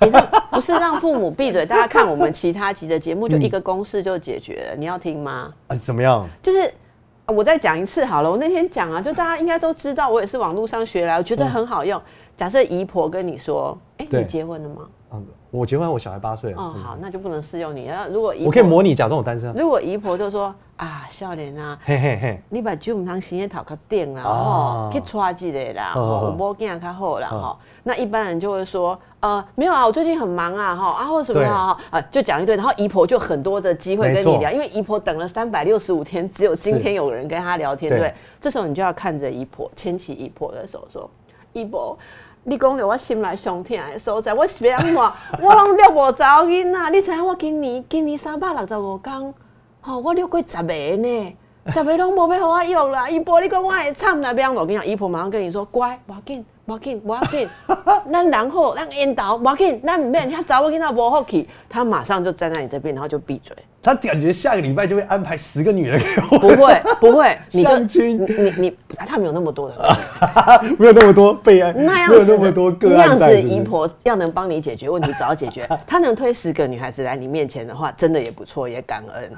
[0.00, 4.76] 你这不是让父母闭嘴，大家看我们其他集的节目，就嗯一个公式就解决了。
[4.76, 5.52] 你要听吗？
[5.68, 6.28] 啊，怎么样？
[6.42, 6.72] 就是呃
[7.26, 8.30] 我再讲一次好了。
[8.30, 12.00] 我那天讲啊，就大家应该都知道，我也是网络上学来，我觉得很好用。
[12.36, 15.26] 假设姨婆跟你说：“哎，对你结婚了吗嗯，
[15.58, 16.60] 我结婚，我小孩八岁？”了。
[16.60, 17.86] 哦，好，那就不能适用你。
[17.86, 19.54] 那如果姨我可以模拟假装我单身啊。
[19.56, 27.56] 如果姨婆就说：“啊，少年啊，嘿嘿嘿，你把酒唔通先去头壳顶啦，啊吼，去娶一个啦，好好好吼，有某囝较好啦，哈。
[27.84, 38.12] 那一般人就会说，呃，没有啊，我最近很忙啊，哈，啊或者什么对啊，啊，就讲一堆，然后姨婆就很多的机会跟你聊，因为姨婆等了三百六十五天，只有今天有人跟她聊天，对？
[38.40, 41.08] 这时候你就要看着姨婆，牵起姨婆的手说，
[41.52, 41.96] 姨婆。
[42.46, 44.94] 你讲着我心内上疼的所在，我是要安怎？
[45.40, 49.34] 我拢录无查某囡仔，你知影我今年今年三百六十五天，
[49.80, 51.36] 吼、我录过十个呢，
[51.72, 53.08] 十个拢无要互我用啦。
[53.08, 54.60] 姨婆，你讲我会惨啦，要安怎？
[54.60, 57.48] 我跟姨婆马上跟你说，乖，无要紧，无要紧，无要紧，
[58.12, 63.56] 咱人好，咱缘投，无要紧，咱毋免，遐查某囡仔无福气，他马上就站在你这边，然后就闭嘴。
[63.84, 69.74] 他感觉下个礼拜就会安排十个女人给我，不会，不会， 你就相亲你你你，他没有那么多的。
[70.78, 75.68] 没有那么多备案， 那样没有子的那么多个那样子姨婆要能帮你解决问题，早解决。
[75.86, 79.30] 他能推十个女孩子来你面前的话，真的也不错，也感恩，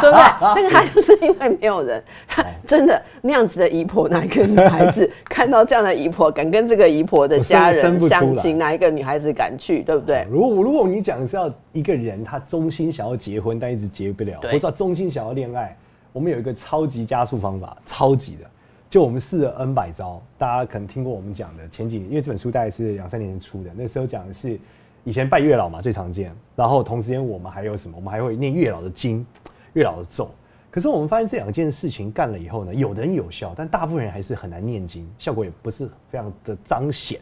[0.00, 0.22] 对不对？
[0.54, 8.56] 但是她就是因为没有人，她真的那样子的姨婆，哪一个女孩子看到这样的姨婆，敢跟这个姨婆的家人相亲？
[8.56, 9.82] 哪一个女孩子敢去？
[9.82, 10.24] 对不对？
[10.30, 15.76] 如果如果你讲是要一个人他衷心想要结婚，但一直结不了，对或者他衷心想要恋爱，
[16.12, 18.50] 我们有一个超级加速方法，超级的，
[18.90, 24.58] 就我们试了 N 百招，大家可能听过我们讲的前几年，因为这本书大概是两三年前出的，那时候讲的是
[25.04, 27.96] 以前拜月老嘛最常见，然后同时间我们还有什么？
[27.96, 29.24] 我们还会念月老的经、
[29.72, 30.30] 月老的咒。
[30.70, 37.18] 可是我们发现这两件事情干了以后呢，有的人有效，但大部分人还是很难念经，效果也不是非常的彰显。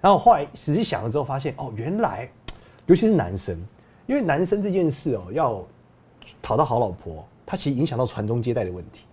[0.00, 2.28] 然后后来仔细想了之后，发现哦，原来
[2.86, 3.56] 尤其是男生，
[4.06, 5.64] 因为男生这件事哦，要
[6.40, 9.04] 讨到好老婆，它其实影响到传宗接代的问题。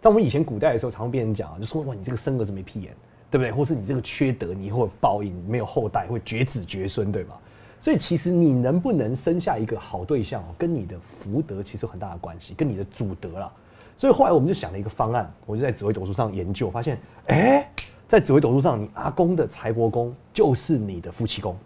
[0.00, 2.94] 在我们以前古代的时候，常常被人讲啊，就说哇，你这个生儿子没屁眼，
[3.30, 3.50] 对不对？
[3.50, 7.36] 或是你这个缺德，你以后报应，没有后代会绝子绝孙，对吧？
[7.80, 13.52] 所以其实你能不能生下一个好对象，跟你的福德其实有很大的关系，跟你的祖德啦。
[13.96, 17.68] 所以后来我们就想了一个方案，我就在紫微斗数上研究，发现，哎、
[18.06, 21.56] 在紫微斗数上，你阿公的财帛宫就是你的夫妻宫。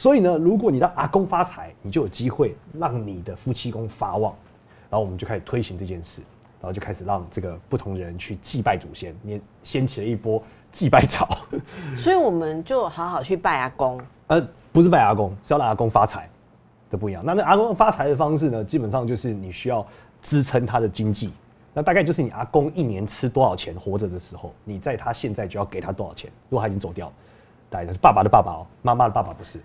[0.00, 4.34] 所以呢，如果你让阿公发财，你就有机会让你的夫妻宫发旺。
[4.88, 6.22] 然后我们就开始推行这件事，
[6.58, 11.28] 然后就开始让这个不同的人去祭拜祖先，你掀起了一波祭拜潮。
[11.98, 14.00] 所以我们就好好去拜阿公。
[14.28, 16.26] 呃，不是拜阿公，是要让阿公发财
[16.90, 17.22] 的不一样。
[17.22, 19.86] 那那阿公发财的方式呢，基本上就是你需要
[20.22, 21.30] 支撑他的经济。
[21.74, 26.30] 那大概就是你阿公一年吃多少钱活着的时候，你在他现在就要给他多少钱。
[26.48, 27.12] 如果他已经走掉，
[27.68, 29.60] 大概就是爸爸的爸爸哦，妈妈的爸爸不是。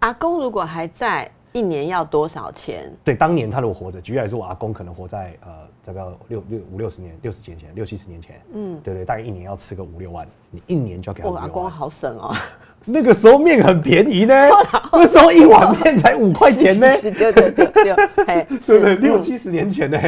[0.00, 2.92] 阿公如果还在，一年要多少钱？
[3.02, 5.50] 对，当年他如果活着，举例来说，我阿公可能活在呃，
[5.84, 11.68] 大概六六五六十年、六十年前、六七十年前，嗯，对对，大概一年要吃个五六万，你一年就要给他我阿公。
[11.68, 12.32] 好省哦，
[12.86, 14.34] 那个时候面很便宜呢，
[14.92, 19.98] 那时候一碗面才 五块钱呢，是是是对对对对，嘿，对六七十年前呢，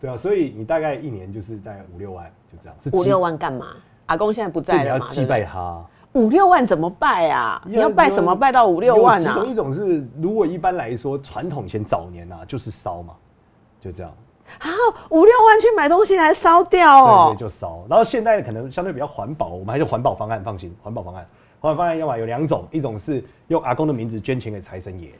[0.00, 2.76] 对啊，所以你大概一年就是大概五六万，就这样。
[2.92, 3.68] 五六，万干嘛？
[4.06, 5.06] 阿公现在不在了嘛？
[5.08, 5.82] 祭拜他。
[6.14, 7.60] 五六万怎么拜啊？
[7.66, 8.34] 你要拜什么？
[8.34, 9.70] 拜到五六万啊有几种？
[9.70, 13.14] 一种是，如果一般来说，传统以前早年啊，就是烧嘛，
[13.80, 14.12] 就这样。
[14.58, 14.68] 啊，
[15.10, 17.40] 五六万去买东西来烧掉对哦对，？
[17.40, 17.84] 就烧。
[17.88, 21.26] 然后现在可能相对比较环保，我们还是环保方案，放心，环保方案。
[21.60, 25.10] 环保方案要么有两种，一种是用阿公的名字捐钱给财神爷，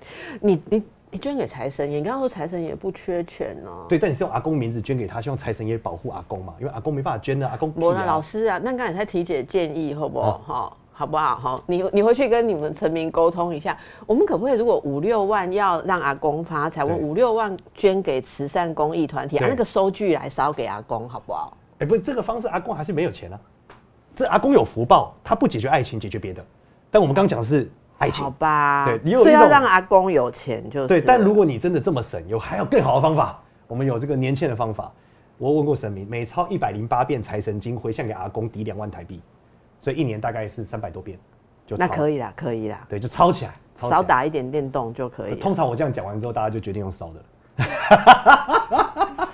[0.41, 3.87] 你你你捐给财神爷，你刚刚说财神爷不缺钱哦。
[3.89, 10.31] 对，但你是用阿公名字捐给他，希望财神爷保护阿公嘛，因为阿公没办法捐的，阿公屁我那啊老师啊，那刚才在提解建议，好不好？
[10.47, 11.37] 啊好、不好？
[11.37, 13.77] 好，你你回去跟你们陈明沟通一下，
[14.07, 21.57] 我们可不可以如果五六万要让阿公发财，我五六万捐给慈善公益团体，啊，那个收据来烧给阿公，好不好？
[21.81, 23.41] 哎、不是这个方式，阿公还是没有钱啊。
[24.15, 26.45] 这阿公有福报，他不解决爱情，解决别的。
[26.89, 28.85] 但我们刚刚讲的是爱情好，吧？
[28.85, 30.87] 对你有所以要让阿公有钱就是。
[30.87, 31.01] 对。
[31.01, 34.93] 但如果你真的这么省，有还有更好的方法，我们有这个年轻的方法。
[35.37, 39.21] 我问过神明，每抄一百零八遍财神经回向给阿公，抵两万台币，
[39.85, 41.19] 所以一年大概是三百多遍，
[41.67, 44.03] 就那可以啦，可以啦，对，就抄起来，少。
[44.03, 45.35] 打一点电动就可以。
[45.35, 47.25] 通常我这样讲完之后，大家就决定用烧的了。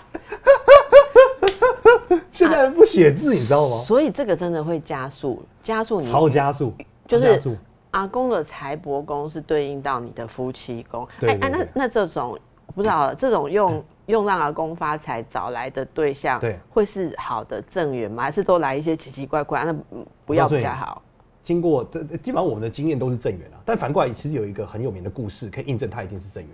[2.32, 3.84] 现在人不写字，你知道吗？
[3.84, 6.74] 所以这个真的会加速，加速你超加速，
[7.06, 7.56] 就是
[7.92, 11.06] 阿公的财帛宫是对应到你的夫妻宫。
[11.22, 12.36] 哎对那那这种
[12.66, 13.80] 我不知道，这种用
[14.11, 18.25] 用让阿公发财找来的对象，对会是好的正缘吗？
[18.25, 19.64] 还是都来一些奇奇怪怪？
[19.64, 21.01] 那嗯不要比较好。
[21.42, 26.53] 经过这基本上我们的经验都是正缘啊，但反过来其实有一个很有名的故事可以印证它一定是正缘。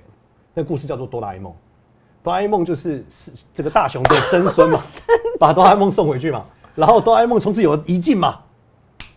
[0.54, 1.52] 那故事叫做哆啦 A 梦，
[2.22, 4.80] 哆啦 A 梦就是是这个大雄的曾孙嘛，
[5.38, 8.40] 把哆啦 A 梦送回去嘛，然后哆啦 A 梦从此有了一境嘛，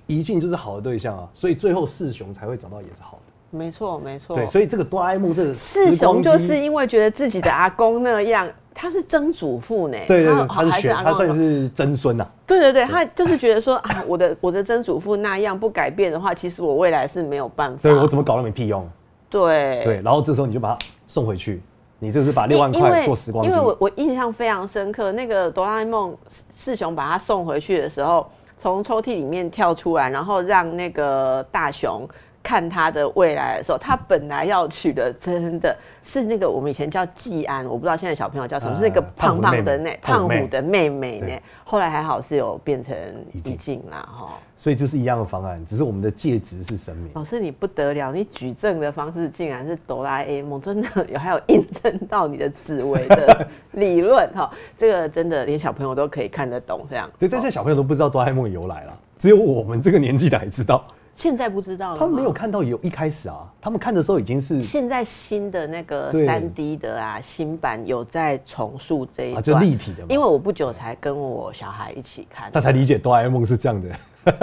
[0.08, 3.29] 一境就是好的对象啊，所以最后四雄才会找到也是好的。
[3.52, 4.36] 没错，没错。
[4.36, 9.98] 对，所以这个哆啦 A 梦这个四雄就是因为觉得自己的阿公那样，他是曾祖父呢。
[10.08, 17.80] 对对对，他他是选他算是曾孙呐、对对对，他就是觉得说啊，我的 我的曾祖父那样不改变的话，其实我未来是没有办法。
[17.82, 18.88] 对我怎么搞都没屁用。
[19.30, 21.62] 对对，然后这时候你就把他送回去，
[21.98, 23.64] 你就是把六万块做时光机因为。
[23.64, 26.16] 我我印象非常深刻，那个哆啦 A 梦
[26.50, 32.08] 四雄把他送回去的时候，从抽屉里面跳出来，然后让那个大雄。
[32.50, 41.44] 看他的未来的时候，他本来要娶的真的是那个我们以前叫季安，我不知道现在小朋友叫什么，呃是那个胖胖的那胖虎的妹妹呢对。
[41.64, 42.98] 后来还好是有变成
[43.32, 44.30] 怡静怡静啦，哈。
[44.58, 47.12] 所以就是一样的方案，只是我们的介质是神明。
[47.14, 57.08] 老师你不得了，你举证的方式竟然是哆啦 A 梦，真的有还有印证到你的紫薇的理论哈， 这个真的连小朋友都可以看得懂这样。
[57.20, 60.84] 对，但现在小朋友都不知道哆啦 A 梦的由来了，只有我们这个年纪的还知道。
[61.20, 66.26] 现在不知道了他们没有看到有一开始啊，他们看的时候已经是现在新的那个对。
[66.26, 73.90] 三 D 的啊，新版有在重塑这一啊，段，就立体的嘛，因为我不久才跟我小孩一起看，他才理解哆啦 A 梦是这样的。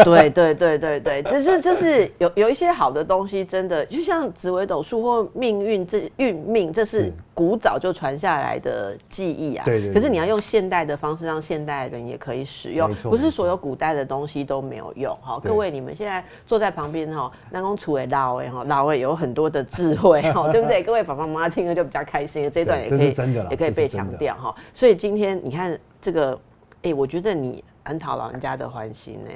[0.05, 9.65] 对对对对对，这是就是有有一些好的东西，真的就像紫微斗数或命运这运命，这是是古早就传下来的记忆啊。
[9.67, 15.39] 对对对可是你要用现代的方式，让现代人也可以使用不是所有古代的东西都没有用哈。
[15.45, 20.83] 各位，你们现在坐在旁边哈，南宫楚伟老哎哈，老哎有很多的智慧 哈，对不对？
[20.83, 24.55] 各位爸爸妈妈听了就比较开心，这一段也可以真的啦也可以被强调哈。
[24.73, 26.39] 所以今天你看这个，
[26.83, 29.31] 哎，我觉得你很讨老人家的欢心呢。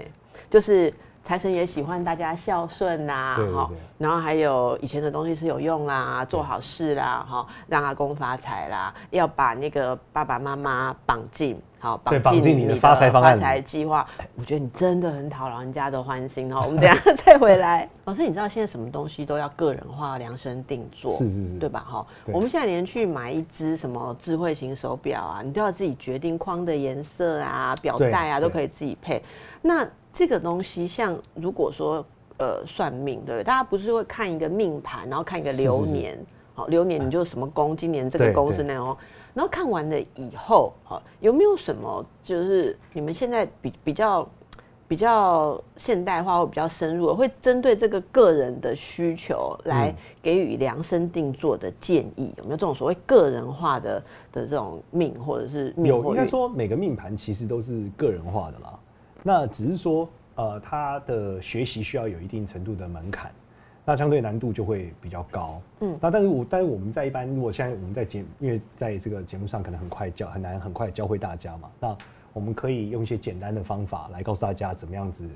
[0.49, 0.93] 就是
[1.25, 14.07] 财神也喜欢大家孝顺呐，哈然后还有以前的东西是有用啦，做好事啦，哈，让阿公发财啦，要把那个爸爸妈妈绑进，好对绑进你的发财方案里发财计划。
[14.35, 16.63] 我觉得你真的很讨老人家的欢心哦。
[16.65, 17.89] 我们等一下 再回来。
[18.07, 21.85] 老师，你知道现在什么东西都要个人化、量身定做，是是是对吧？
[21.87, 29.23] 哈，我们现在连去买一只什么智慧型手表啊，你都要自己决定框的颜色啊、表对带啊，都可以自己配。
[29.63, 32.05] 那这个东西，像如果说
[32.39, 33.45] 呃算命，对不对？
[33.45, 36.19] 大家不是会看一个命盘，然后看一个流年，
[36.55, 38.97] 好，流年你就什么宫，今年这个宫是那种。
[39.33, 44.29] 然后看完了以后，好，有没有什么就是你们现在比比较
[44.89, 52.35] 比较现代化或比较深入的，会针对这个个人的需求来嗯给予量身定做的建议？
[52.39, 56.25] 有没有这种所谓个人化的的这种命，或者是命有应该？
[56.25, 58.77] 说每个命盘其实都是个人化的啦，
[59.23, 63.31] 那只是说呃他的学习需要有一定程度的门槛，
[63.85, 65.61] 那相对难度就会比较高。
[65.81, 71.97] 嗯嗯，那但是我但是我们在一般如果现在我们在节因为在这个节目上可能很快教很难很快教会大家嘛，那
[72.33, 75.29] 我们可以用一些简单的方法来告诉大家怎么样子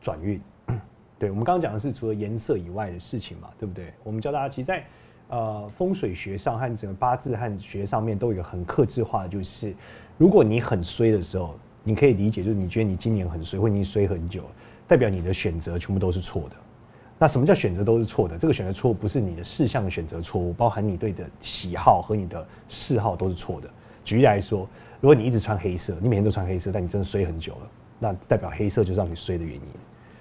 [0.00, 0.40] 转运。
[1.18, 3.92] 对，我们刚刚讲的是除了颜色以外的事情嘛，对不对？
[4.04, 4.84] 我们教大家，其实在
[5.28, 9.74] 呃风水学上和整个八字和学上面都有一个很克制化的，就是
[10.16, 11.56] 如果你很衰的时候，
[11.88, 14.48] 你可以理解，就是你觉得你今年很衰，或你衰很久了，
[14.86, 16.56] 代表你的选择全部都是错的。
[17.18, 18.36] 那什么叫选择都是错的？
[18.36, 23.70] 这个选择错误不是你的事项的选择错误，包含你对的喜好和你的嗜好都是错的。
[24.04, 24.68] 举例来说，
[25.00, 29.62] 如果你一直穿黑色，你每天都穿黑色，但你真的衰很久了，那代表黑色就是让你衰的原因，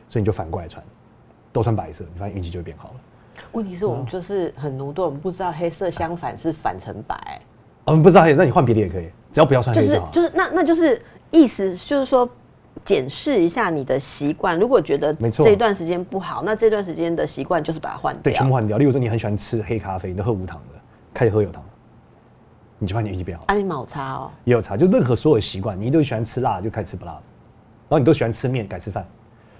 [0.07, 0.81] 所以你就反过来穿，
[1.51, 2.95] 都穿白色，你发现运气就会变好了。
[3.51, 7.41] 问题是我们就是很奴钝，我们不知道黑色相反是反成白，
[7.83, 10.11] 我们不知道黑，那你换别的也可以，只要不要穿黑色就是。
[10.13, 10.99] 就是那那就是
[11.31, 12.29] 意思就是说。
[12.85, 18.39] 检视一下你的习惯，如果觉得没错这一段时间不好，那这段时间的习惯就是把它换对，掉。
[18.39, 18.77] 全部换掉。
[18.77, 20.79] 例如说你很喜欢吃黑咖啡，你都喝无糖的，
[21.13, 21.61] 开始喝有糖，
[22.77, 23.43] 你就发现你运气变好。
[23.47, 24.31] 啊，你冇差哦。
[24.45, 27.21] 也有差，就任何所有习惯，你都喜欢吃辣就开始吃不辣的，
[27.89, 29.05] 然后你都喜欢吃面改吃饭，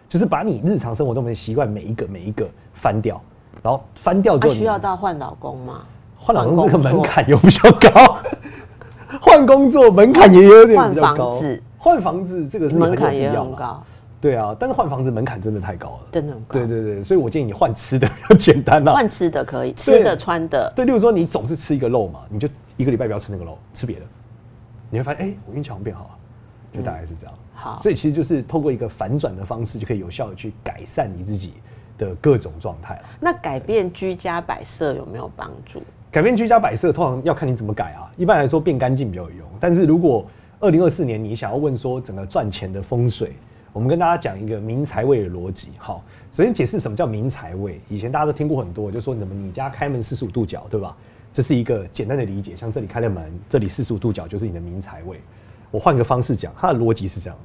[0.07, 3.21] 就是把你日常生活中的习惯每一个每一个翻掉，
[3.61, 5.81] 然后翻掉之后需要到换老公吗？
[6.15, 8.19] 换老公这个门槛又比较高，
[9.21, 13.83] 换工作门槛也有点换比较高房子，换房子这个是门槛也很高，
[14.19, 15.99] 对啊，但是换房子门槛真的太高了。
[16.11, 16.53] 真的很高。
[16.53, 18.91] 对对对，所以我建议你换吃的比较简单啦。
[18.95, 24.05] 换吃的可以，吃的穿的，对，例如说你总是吃一个肉嘛，你就一个礼拜不要吃那个肉，吃别的，
[24.89, 26.09] 你会发现哎、我运气好像变好了，
[26.73, 27.33] 就大概是这样。
[27.53, 31.53] 好所以其实就是透过一个反转的方式，就可以有效的去改善你自己
[31.97, 33.01] 的各种状态了。
[33.19, 35.81] 那改变居家摆设有没有帮助？
[36.17, 38.09] 改变居家摆设，通常要看你怎么改啊。
[38.17, 39.47] 一般来说，变干净比较有用。
[39.59, 40.25] 但是如果
[40.59, 43.35] 二零二四年你想要问说整个赚钱的风水，
[43.71, 45.69] 我们跟大家讲一个明财位的逻辑。
[45.77, 47.79] 好，首先解释什么叫明财位。
[47.87, 50.97] 以前大家都听过很多，就说怎么你家开门四十五度角，对吧？
[51.31, 52.55] 这是一个简单的理解。
[52.55, 55.21] 像这里开了门，这里四十五度角就是你的明财位。
[55.69, 57.37] 我换个方式讲，它的逻辑是这样：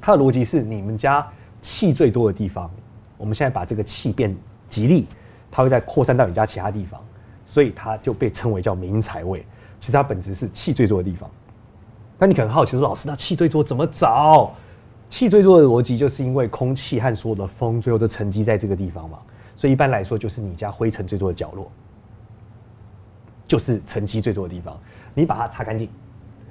[0.00, 1.30] 它的逻辑是你们家
[1.60, 2.70] 气最多的地方，
[3.18, 4.34] 我们现在把这个气变
[4.70, 5.06] 吉利，
[5.50, 6.98] 它会再扩散到你家其他地方，
[7.46, 9.44] 所以它就被称为叫明财位。
[9.80, 11.30] 其实它本质是气最多的地方。
[12.18, 14.52] 那你可能好奇说，老师，那气最多怎么找？
[15.10, 19.18] 气最多的逻辑就是因为空气和所有的风最后都沉积在这个地方嘛，
[19.54, 21.70] 所以一般来说就是你家灰尘最多的角落，
[23.46, 24.76] 就是沉积最多的地方。
[25.12, 25.88] 你把它擦干净，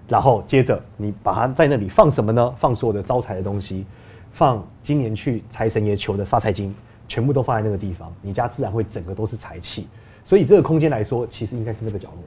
[0.08, 2.54] 然后接着你把它在那里放什么呢？
[2.58, 3.86] 放所有的招财的东西，
[4.32, 6.74] 放今年去财神爷求的发财金，
[7.08, 9.88] 全部都放在那个地方，你家自然会整个都是财气。
[10.24, 12.24] 所以这个空间来说，其实应该是那个角落，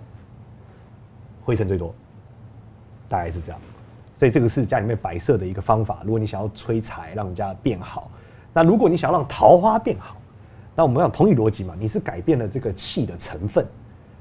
[1.44, 1.94] 灰尘最多，
[3.08, 3.60] 大概是这样。
[4.18, 6.00] 所以这个是家里面摆设的一个方法。
[6.04, 8.10] 如果你想要催财，让你家变好，
[8.52, 10.16] 那如果你想让桃花变好，
[10.74, 13.66] 那我们讲同一逻辑嘛，你是改变了这个气的成分。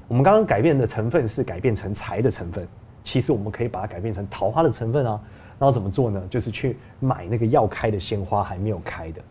[0.08, 2.68] 我们刚刚改变的成分是改变成财的成分，
[3.04, 5.20] 其实我们可以把它改变成桃花的成分啊。
[5.58, 6.22] 然后怎么做呢？
[6.30, 9.22] 就是去买那个要开的鲜花还没有开的，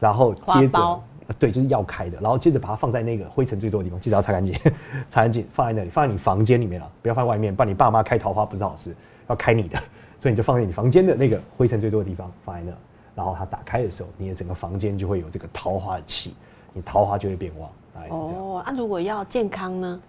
[0.00, 1.02] 然后接着
[1.38, 4.54] 对，就是要开的，然后接着把它放在那个灰尘最多的地方，记得要擦干净，
[5.10, 8.94] 擦干净，放在那里，放在你房间里面了，不要放在外面，不然你爸妈开桃花不是好事，
[9.28, 9.78] 要开你的，
[10.18, 12.72] 所以你就放在你房间的那个灰尘最多的地方，放在那，
[13.14, 16.34] 然后它打开的时候，你的整个房间就会有这个桃花的气，
[16.72, 18.34] 你桃花就会变旺，大概是这样。
[18.36, 20.00] 哦，啊，如果要健康呢？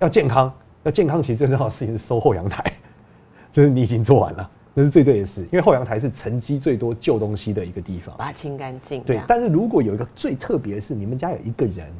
[0.00, 0.52] 要健康，
[0.82, 2.62] 要健康，其实最重要的事情是收后阳台，
[3.50, 8.16] 就是你已经做完了，那是最对的事，因为后阳台是沉积最多旧东西的一个地方。
[8.16, 9.02] 把它清干净。
[9.02, 11.92] 对样，但是如果有一个最特别的是，你们家有一个人，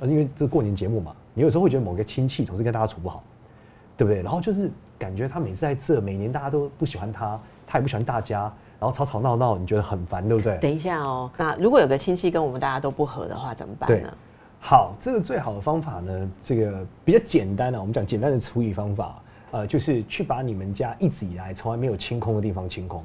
[0.00, 3.22] 呃，因为这过年节目嘛，你有时候会觉得某个亲戚总是跟大家处不好，
[3.96, 4.20] 对不对？
[4.20, 4.68] 然后就是
[4.98, 10.58] 感觉他每次在这，每年大家都不喜欢他，他也不喜欢大家，然后吵吵闹闹，你觉得很烦，对不对？
[10.58, 14.12] 等一下哦，那如果有个亲戚跟我们大家都不和的话，怎么办呢？
[14.58, 19.22] 好，这个最好的方法呢，这个比较简单啊，我们讲简单的处理方法，
[19.54, 23.04] 呃，就是去把你们家一直以来从来没有清空的地方清空，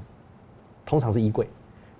[0.83, 1.47] 通常是衣柜，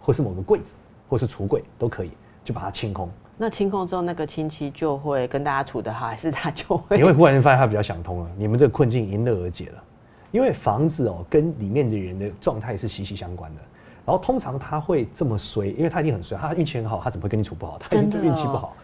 [0.01, 0.75] 或是某个柜子，
[1.07, 2.09] 或是橱柜都可以，
[2.43, 3.07] 就把它清空。
[3.37, 6.97] 那清空之后，那个亲戚就会跟大家处得好，还是他就会？
[6.97, 9.83] 你会忽然间发现他比较想通了，你们这个困境迎刃而解了。
[10.31, 13.61] 因为房子哦，跟里面的人的状态是息息相关的。
[14.03, 17.77] 然后通常他会这么衰，因为他一定很衰，他运气很好，他怎么会跟你处不好？
[17.77, 18.75] 他运气不好。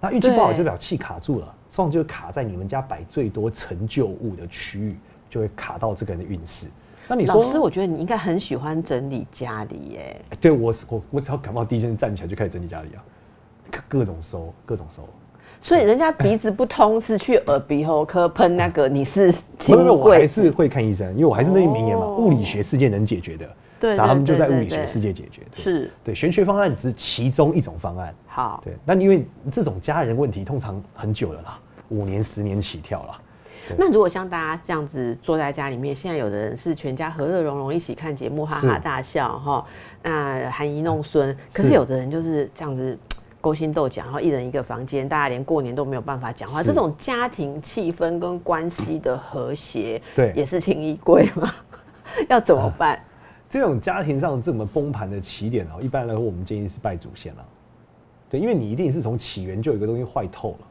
[0.00, 4.98] 那运气不好就表气卡住了，通常就卡在你们家摆最多陈旧物的区域，
[5.34, 6.68] 就会卡到这个人的运势。
[7.08, 10.20] 那你说，老师，我觉得你应该很喜欢整理家里耶。
[10.30, 13.02] 哎对我我我只要感冒第一件站起来就开始整理家里啊，
[13.68, 15.02] 各各种收，各种收。
[15.60, 23.48] 所以人家鼻子不通是去耳鼻喉科喷那个，你是没金有没有，我柜还是会看医生，因为我还是那一名言嘛，哦物理学世界能解决的，
[23.80, 25.42] 对然后他们就在物理学世界解决。
[25.52, 28.14] 对是对，玄学方案只是其中一种方案。
[28.26, 28.62] 好。
[28.64, 31.58] 对，那因为这种家人问题通常很久了啦，
[31.88, 33.20] 五年、十年起跳啦。
[33.68, 39.64] 对那如果像大家这样子坐在家里面，现在有的人是全家和乐融融一起看节目，哈哈大笑哈，
[40.02, 41.36] 那含饴弄孙。
[41.52, 42.98] 可是是有的人就是这样子
[43.40, 46.62] 勾心斗角，然后一人一个房间，大家连过年都没有办法讲话。
[46.62, 51.52] 这种家庭气氛跟关系的和谐，对也是轻衣贵吗？
[52.28, 52.98] 要怎么办？
[53.48, 57.44] 这种家庭上这么崩盘的起点哦，一般来说我们建议是拜祖先了。
[58.28, 60.66] 对，因为你一定是从起源就有一个东西坏透了、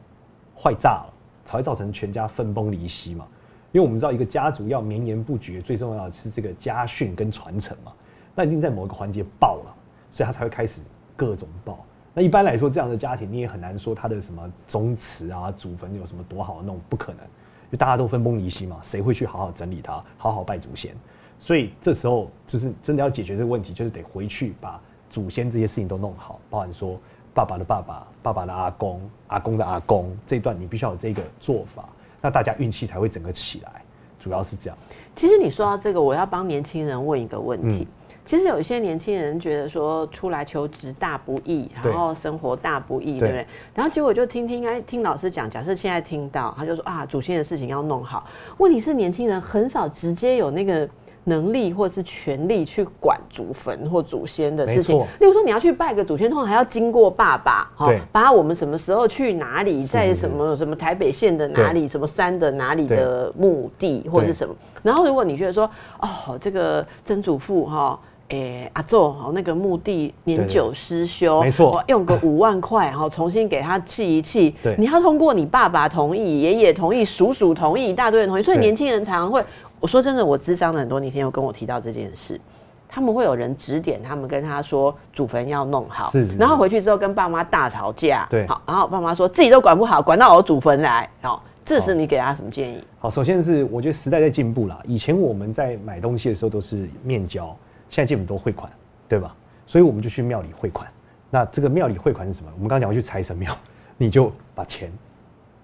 [0.54, 1.13] 坏炸了，
[1.44, 3.26] 才会造成全家分崩离析嘛。
[3.72, 7.92] 因为我们知道一个家族要绵延不绝，最重要的是这个家训跟传承嘛。
[8.34, 9.74] 那一定在某一个环节爆了，
[10.10, 10.82] 所以他才会开始
[11.16, 11.84] 各种爆。
[12.12, 20.94] 那一般来说，这样的家庭你也很难说他的什么宗祠啊、祖坟有什么多好弄，不可能，因为大家都分崩离析嘛，谁会去好好整理它，好好拜祖先？
[21.40, 24.80] 所以这时候就是真的要解决这个问题，就是得回去把
[25.10, 26.96] 祖先这些事情都弄好，包含说
[27.34, 31.88] 爸爸的爸爸、爸爸的阿公、阿公的阿公这一段，你必须要有这个做法，
[32.20, 33.82] 那大家运气才会整个起来，
[34.20, 34.78] 主要是这样。
[35.16, 43.46] 其实你说到这个，我要帮年轻人问一个问题，嗯其实有一些年轻人觉得说出来求职大不易，然后生活大不易，对对不对？
[43.74, 48.24] 然后结果就听听哎，听老师讲，假设现在听到，他就说啊，祖先的事情要弄好。
[48.56, 50.88] 问题是年轻人很少直接有那个
[51.24, 54.96] 能力或是权力去管祖坟或祖先的事情。
[54.98, 64.54] 例如说你要去拜个祖先，通常还要经过爸爸，哈对，把我们什么时候去哪里，是在是什么什么台北县的哪里，什么山的哪里的墓地或者是什么。
[64.82, 65.68] 然后如果你觉得说，
[66.00, 67.98] 哦，这个曾祖父哈。
[68.28, 74.54] 诶，阿宙，哦，那个墓地年久失修，没错用个五万块，哈，重新给他砌一砌。
[74.62, 79.44] 对你要通过你爸爸同意、爷爷同意、叔叔同意、一大堆人同意，所以年轻人常常会，
[79.80, 82.40] 我说真的，我智商的很多年轻人有跟我提到这件事，
[82.88, 92.82] 他们会有人指点他们，跟他说祖坟要弄好，是是然后回去之后跟爸妈大吵架，对好，然后爸妈说自己都管不好，管到我祖坟来，好，这时你给他什么建议？
[92.98, 94.80] 好，首先是我觉得时代在进步啦。
[94.84, 97.56] 以前我们在买东西的时候都是面交，
[97.90, 98.70] 现在基本都汇款，
[99.08, 99.34] 对吧？
[99.66, 100.86] 所以我们就去庙里汇款。
[101.30, 102.50] 那这个庙里汇款是什么？
[102.54, 103.56] 我们刚刚讲过去财神庙，
[103.96, 104.92] 你就把钱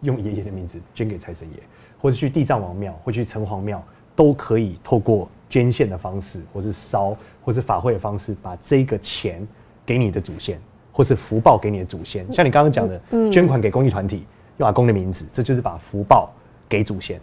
[0.00, 1.62] 用爷爷的名字捐给财神爷，
[1.98, 3.80] 或者去地藏王庙，或去城隍庙，
[4.20, 9.48] 都可以透过捐献的方式，或是烧，或是法会的方式，把这个钱
[9.86, 10.60] 给你的祖先，
[10.92, 12.30] 或是福报给你的祖先。
[12.30, 13.00] 像你刚刚讲的，
[13.32, 14.26] 捐款给公益团体，
[14.58, 16.28] 用阿公的名字，这就是把福报
[16.68, 17.18] 给祖先。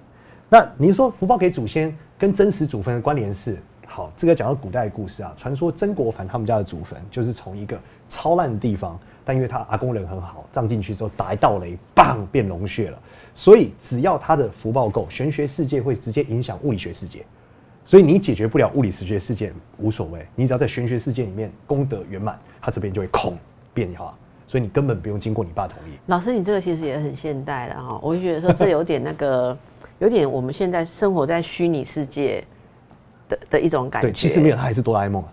[0.49, 3.59] 那你说福报给祖先跟真实祖坟的关联是？
[3.85, 7.79] 好，这个讲到古代的故事啊，传说曾国藩他们家的祖坟就是从一个
[8.09, 12.99] 超烂的地方，但因为他阿公人很好，葬进去之后打一道雷，棒变龙穴了。
[13.37, 17.23] 所以只要他的福报够，玄学世界会直接影响物理学世界。
[17.85, 23.37] 所以你解决不了物理学世界无所谓，你只要在玄学世界里面功德圆满，他这边就会空
[23.75, 24.17] 变化。
[24.47, 25.99] 所以你根本不用经过你爸同意。
[26.07, 29.55] 老师，你这个其实也很现代了哈，我就觉得说这有点那个，
[29.99, 32.43] 有点我们现在生活在虚拟世界
[33.29, 34.07] 的的一种感觉。
[34.07, 35.29] 对，其实没有，他还是哆啦 A 梦啊，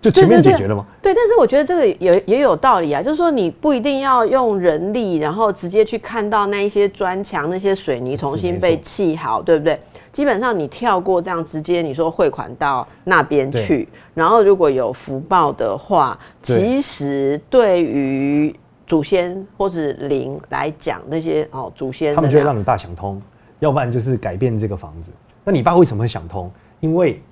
[0.00, 0.86] 就前面解决了吗？
[1.02, 9.78] 对，但是我觉得这个也也有道理啊，就是说你不一定要用人力，然后直接去看到那一些砖墙、那些水泥重新被砌好，对不对？
[10.10, 18.54] 基本上你跳过这样，直接你说汇款到那边去，然后如果有福报的话，其实对于
[18.86, 23.20] 祖先或者灵来讲，那些哦祖先他们就会让你爸想通，
[23.58, 25.12] 要不然就是改变这个房子。
[25.44, 26.50] 那你爸为什么会想通？
[26.80, 27.22] 因为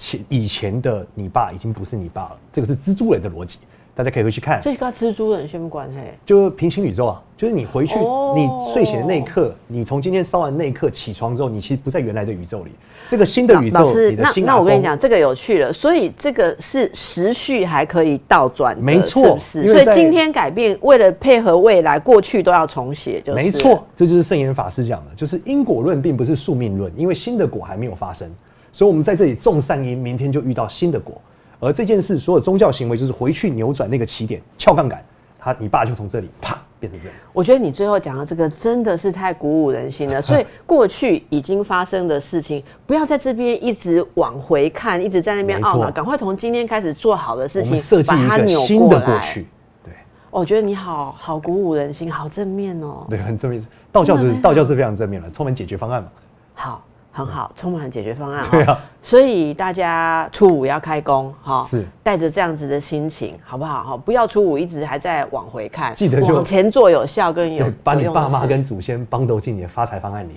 [0.00, 3.58] 前以前的你爸已经不是你爸了，这个是蜘蛛人的逻辑，
[3.94, 4.58] 大家可以回去看。
[4.62, 8.32] 这跟蜘蛛人相关嘿，就平行宇宙啊，就是你回去，哦。
[8.34, 12.70] 你睡醒的那一刻，你从今天烧完那一刻起床之后，你其实不在原来的宇宙里，
[13.08, 23.36] 这个新的宇宙，你的新阿公那我跟你讲，这个有趣了，所以这个是时序还可以倒转，没错所以今天改变，为了配合未来，过去都要重写，就是。
[23.36, 28.30] 没错，这就是圣严法师讲的，就是因果论并不是宿命论，因为新的果还没有发生，
[28.72, 31.20] 所以我们在这里种善因，明天就遇到新的果。
[31.58, 35.04] 而这件事，所有宗教行为就是回去扭转那个起点，撬杠杆，
[35.38, 37.16] 他你爸就从这里啪变成这样。
[37.34, 40.20] 我觉得你最后讲的这个真的是太鼓舞人心了。
[40.22, 49.18] 所以过去已经发生的事情，不要在这边一直往回看，一直在那边懊恼，赶快从今天开始做好的事情设计一个新的过。
[49.18, 49.46] 去，
[49.84, 49.92] 对
[50.30, 53.04] 我觉得你好好鼓舞人心，好正面哦。
[53.10, 53.62] 对，很正面。
[53.92, 56.08] 道教是道教是非常正面的，充满解决方案嘛。
[56.54, 58.46] 好，很好，充满解决方案。
[58.50, 63.84] 对啊哦，所以大家初五要开工哈，是带着这样子的心情，好不好？
[63.84, 70.34] 哈，不要初五一直还在往回看，记得就往前做有效跟有，把你爸妈跟祖先帮斗进你的发财方案里。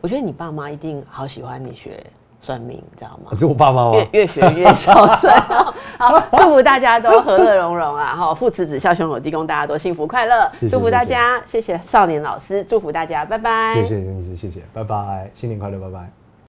[0.00, 2.00] 我觉得你爸妈一定好喜欢你学
[2.46, 3.36] 算命，你知道吗可？
[3.36, 4.20] 是我爸妈吗越？
[4.20, 5.74] 越学越孝顺哦。
[5.98, 8.14] 好，祝福大家都和乐融融啊！
[8.14, 10.48] 哈，父慈子孝，兄友弟恭，大家都幸福快乐。
[10.52, 13.74] 谢谢祝福大家，谢谢少年老师，祝福大家，拜拜。
[13.74, 16.25] 谢谢谢谢谢谢，拜拜，新年快乐，拜拜。